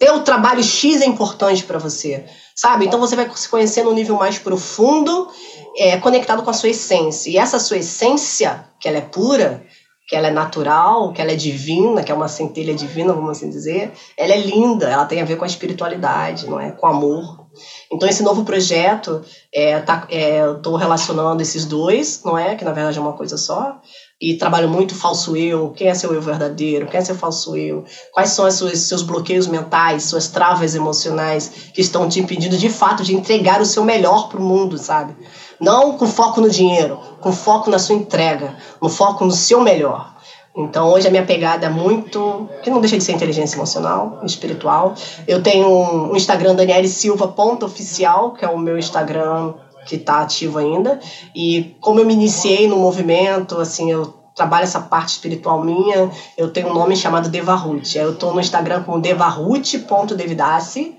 teu 0.00 0.20
trabalho 0.20 0.62
X 0.62 1.02
é 1.02 1.06
importante 1.06 1.64
para 1.64 1.78
você? 1.78 2.24
Sabe? 2.54 2.86
Então 2.86 2.98
você 2.98 3.14
vai 3.14 3.30
se 3.34 3.48
conhecer 3.48 3.84
no 3.84 3.92
nível 3.92 4.16
mais 4.16 4.38
profundo, 4.38 5.28
é, 5.76 5.98
conectado 5.98 6.42
com 6.42 6.50
a 6.50 6.54
sua 6.54 6.70
essência. 6.70 7.28
E 7.28 7.36
essa 7.36 7.58
sua 7.58 7.76
essência, 7.76 8.68
que 8.80 8.88
ela 8.88 8.98
é 8.98 9.02
pura, 9.02 9.66
que 10.06 10.14
ela 10.14 10.28
é 10.28 10.30
natural, 10.30 11.12
que 11.12 11.20
ela 11.20 11.32
é 11.32 11.36
divina, 11.36 12.02
que 12.02 12.12
é 12.12 12.14
uma 12.14 12.28
centelha 12.28 12.74
divina, 12.74 13.12
vamos 13.12 13.30
assim 13.30 13.50
dizer, 13.50 13.90
ela 14.16 14.32
é 14.32 14.36
linda, 14.36 14.88
ela 14.88 15.04
tem 15.04 15.20
a 15.20 15.24
ver 15.24 15.36
com 15.36 15.44
a 15.44 15.48
espiritualidade, 15.48 16.46
não 16.46 16.60
é? 16.60 16.70
Com 16.70 16.86
amor. 16.86 17.46
Então, 17.90 18.08
esse 18.08 18.22
novo 18.22 18.44
projeto, 18.44 19.22
é, 19.52 19.80
tá, 19.80 20.06
é, 20.08 20.42
eu 20.42 20.58
estou 20.58 20.76
relacionando 20.76 21.42
esses 21.42 21.64
dois, 21.64 22.22
não 22.24 22.38
é? 22.38 22.54
Que 22.54 22.64
na 22.64 22.72
verdade 22.72 22.98
é 22.98 23.00
uma 23.00 23.14
coisa 23.14 23.36
só. 23.36 23.80
E 24.20 24.34
trabalho 24.34 24.68
muito 24.68 24.94
falso 24.94 25.36
eu, 25.36 25.70
quem 25.70 25.88
é 25.88 25.94
seu 25.94 26.14
eu 26.14 26.22
verdadeiro, 26.22 26.86
quem 26.86 26.98
é 26.98 27.04
seu 27.04 27.14
falso 27.14 27.56
eu, 27.56 27.84
quais 28.12 28.30
são 28.30 28.46
os 28.46 28.54
seus, 28.54 28.78
seus 28.80 29.02
bloqueios 29.02 29.46
mentais, 29.46 30.04
suas 30.04 30.28
travas 30.28 30.74
emocionais 30.74 31.50
que 31.74 31.82
estão 31.82 32.08
te 32.08 32.18
impedindo 32.20 32.56
de 32.56 32.70
fato 32.70 33.02
de 33.02 33.14
entregar 33.14 33.60
o 33.60 33.66
seu 33.66 33.84
melhor 33.84 34.28
para 34.28 34.40
o 34.40 34.42
mundo, 34.42 34.78
sabe? 34.78 35.14
Não 35.60 35.96
com 35.96 36.06
foco 36.06 36.40
no 36.40 36.50
dinheiro, 36.50 36.98
com 37.20 37.32
foco 37.32 37.70
na 37.70 37.78
sua 37.78 37.94
entrega, 37.94 38.56
no 38.80 38.88
foco 38.88 39.24
no 39.24 39.32
seu 39.32 39.60
melhor. 39.60 40.14
Então, 40.56 40.88
hoje 40.90 41.06
a 41.06 41.10
minha 41.10 41.24
pegada 41.24 41.66
é 41.66 41.68
muito. 41.68 42.48
que 42.62 42.70
não 42.70 42.80
deixa 42.80 42.96
de 42.96 43.04
ser 43.04 43.12
inteligência 43.12 43.56
emocional, 43.56 44.20
espiritual. 44.24 44.94
Eu 45.28 45.42
tenho 45.42 45.68
um 45.68 46.16
Instagram, 46.16 46.54
Daniele 46.54 46.88
Silva, 46.88 47.28
ponto 47.28 47.66
oficial, 47.66 48.32
que 48.32 48.44
é 48.44 48.48
o 48.48 48.58
meu 48.58 48.78
Instagram 48.78 49.52
que 49.86 49.96
está 49.96 50.22
ativo 50.22 50.58
ainda. 50.58 50.98
E 51.34 51.76
como 51.80 52.00
eu 52.00 52.06
me 52.06 52.14
iniciei 52.14 52.66
no 52.66 52.76
movimento, 52.76 53.60
assim, 53.60 53.90
eu 53.90 54.14
trabalho 54.34 54.64
essa 54.64 54.80
parte 54.80 55.10
espiritual 55.10 55.62
minha, 55.64 56.10
eu 56.36 56.50
tenho 56.50 56.68
um 56.68 56.74
nome 56.74 56.94
chamado 56.94 57.28
Devarute. 57.30 57.96
Eu 57.96 58.12
estou 58.12 58.34
no 58.34 58.40
Instagram 58.40 58.82
como 58.82 59.00
devarute.devidassi 59.00 60.96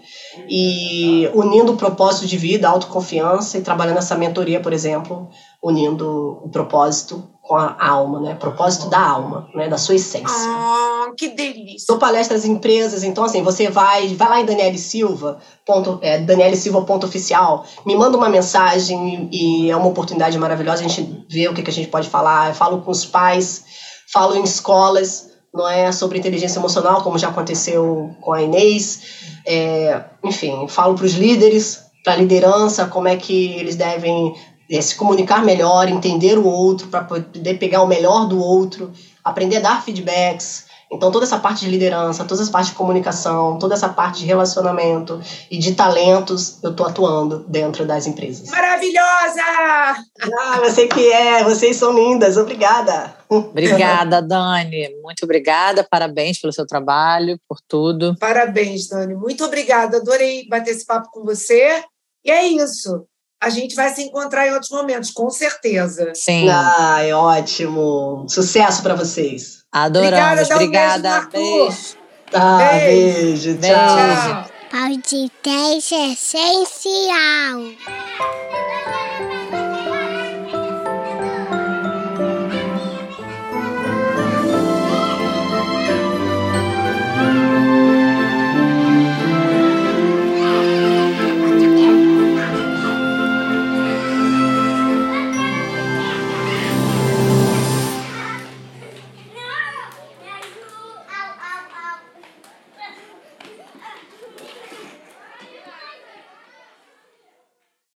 e 0.49 1.29
unindo 1.33 1.73
o 1.73 1.77
propósito 1.77 2.27
de 2.27 2.37
vida, 2.37 2.67
autoconfiança 2.67 3.57
e 3.57 3.61
trabalhando 3.61 3.97
essa 3.97 4.15
mentoria, 4.15 4.59
por 4.59 4.73
exemplo, 4.73 5.29
unindo 5.61 6.39
o 6.43 6.49
propósito 6.49 7.23
com 7.41 7.55
a 7.55 7.75
alma, 7.79 8.19
né? 8.19 8.35
Propósito 8.35 8.89
da 8.89 8.99
alma, 8.99 9.47
né? 9.55 9.69
Da 9.69 9.77
sua 9.77 9.95
essência. 9.95 10.27
Ah, 10.29 11.11
que 11.17 11.29
delícia! 11.29 11.85
Dou 11.87 11.97
palestras 11.97 12.45
em 12.45 12.51
empresas, 12.51 13.03
então 13.03 13.23
assim, 13.23 13.41
você 13.41 13.69
vai, 13.69 14.07
vai 14.15 14.29
lá 14.29 14.41
em 14.41 14.45
Daniele 14.45 14.77
Silva, 14.77 15.39
ponto, 15.65 15.97
é, 16.01 16.17
Daniele 16.19 16.57
Silva 16.57 16.81
ponto 16.81 17.05
oficial, 17.05 17.65
me 17.85 17.95
manda 17.95 18.17
uma 18.17 18.29
mensagem 18.29 19.29
e 19.31 19.71
é 19.71 19.75
uma 19.75 19.87
oportunidade 19.87 20.37
maravilhosa, 20.37 20.83
a 20.83 20.87
gente 20.87 21.25
vê 21.29 21.47
o 21.47 21.53
que, 21.53 21.63
que 21.63 21.69
a 21.69 21.73
gente 21.73 21.87
pode 21.87 22.09
falar. 22.09 22.49
Eu 22.49 22.53
falo 22.53 22.81
com 22.81 22.91
os 22.91 23.05
pais, 23.05 23.63
falo 24.11 24.35
em 24.35 24.43
escolas, 24.43 25.26
não 25.53 25.67
é 25.67 25.91
sobre 25.91 26.19
inteligência 26.19 26.59
emocional, 26.59 27.01
como 27.01 27.17
já 27.17 27.29
aconteceu 27.29 28.15
com 28.21 28.33
a 28.33 28.41
Inês. 28.41 29.01
É, 29.45 30.01
enfim, 30.23 30.67
falo 30.67 30.95
para 30.95 31.05
os 31.05 31.13
líderes, 31.13 31.81
para 32.03 32.13
a 32.13 32.17
liderança, 32.17 32.85
como 32.85 33.07
é 33.07 33.15
que 33.15 33.53
eles 33.53 33.75
devem 33.75 34.35
é, 34.69 34.81
se 34.81 34.95
comunicar 34.95 35.43
melhor, 35.43 35.89
entender 35.89 36.37
o 36.37 36.45
outro, 36.45 36.87
para 36.87 37.01
poder 37.01 37.55
pegar 37.55 37.81
o 37.81 37.87
melhor 37.87 38.27
do 38.27 38.39
outro, 38.39 38.91
aprender 39.23 39.57
a 39.57 39.61
dar 39.61 39.83
feedbacks. 39.83 40.66
Então, 40.91 41.11
toda 41.11 41.25
essa 41.25 41.37
parte 41.37 41.65
de 41.65 41.71
liderança, 41.71 42.23
toda 42.23 42.41
essa 42.41 42.51
parte 42.51 42.69
de 42.69 42.75
comunicação, 42.75 43.59
toda 43.59 43.73
essa 43.73 43.89
parte 43.89 44.19
de 44.19 44.25
relacionamento 44.25 45.21
e 45.51 45.57
de 45.57 45.75
talentos, 45.75 46.63
eu 46.63 46.71
estou 46.71 46.85
atuando 46.85 47.39
dentro 47.47 47.85
das 47.85 48.07
empresas. 48.07 48.49
Maravilhosa! 48.49 49.41
Ah, 49.41 50.59
você 50.63 50.87
que 50.87 51.11
é, 51.11 51.43
vocês 51.43 51.75
são 51.75 51.93
lindas, 51.93 52.37
obrigada. 52.37 53.15
Obrigada, 53.29 54.21
Dani. 54.21 54.89
Muito 55.03 55.23
obrigada, 55.23 55.85
parabéns 55.89 56.39
pelo 56.39 56.53
seu 56.53 56.65
trabalho, 56.65 57.37
por 57.49 57.59
tudo. 57.67 58.15
Parabéns, 58.17 58.87
Dani. 58.87 59.13
Muito 59.13 59.43
obrigada, 59.43 59.97
adorei 59.97 60.47
bater 60.47 60.71
esse 60.71 60.85
papo 60.85 61.09
com 61.11 61.25
você. 61.25 61.83
E 62.23 62.31
é 62.31 62.47
isso 62.47 63.05
a 63.41 63.49
gente 63.49 63.75
vai 63.75 63.93
se 63.93 64.01
encontrar 64.01 64.47
em 64.47 64.51
outros 64.51 64.71
momentos, 64.71 65.11
com 65.11 65.29
certeza. 65.29 66.11
Sim. 66.15 66.49
Ai, 66.49 67.13
ótimo. 67.13 68.25
Sucesso 68.27 68.81
para 68.81 68.95
vocês. 68.95 69.63
Adoramos. 69.71 70.49
Obrigada. 70.49 71.21
Um 71.21 71.29
beijo, 71.29 71.67
beijo. 71.69 71.97
Ah, 72.33 72.57
beijo. 72.57 73.53
beijo. 73.55 73.59
Tchau. 73.61 74.57
Podcast 74.69 75.95
essencial. 75.95 77.61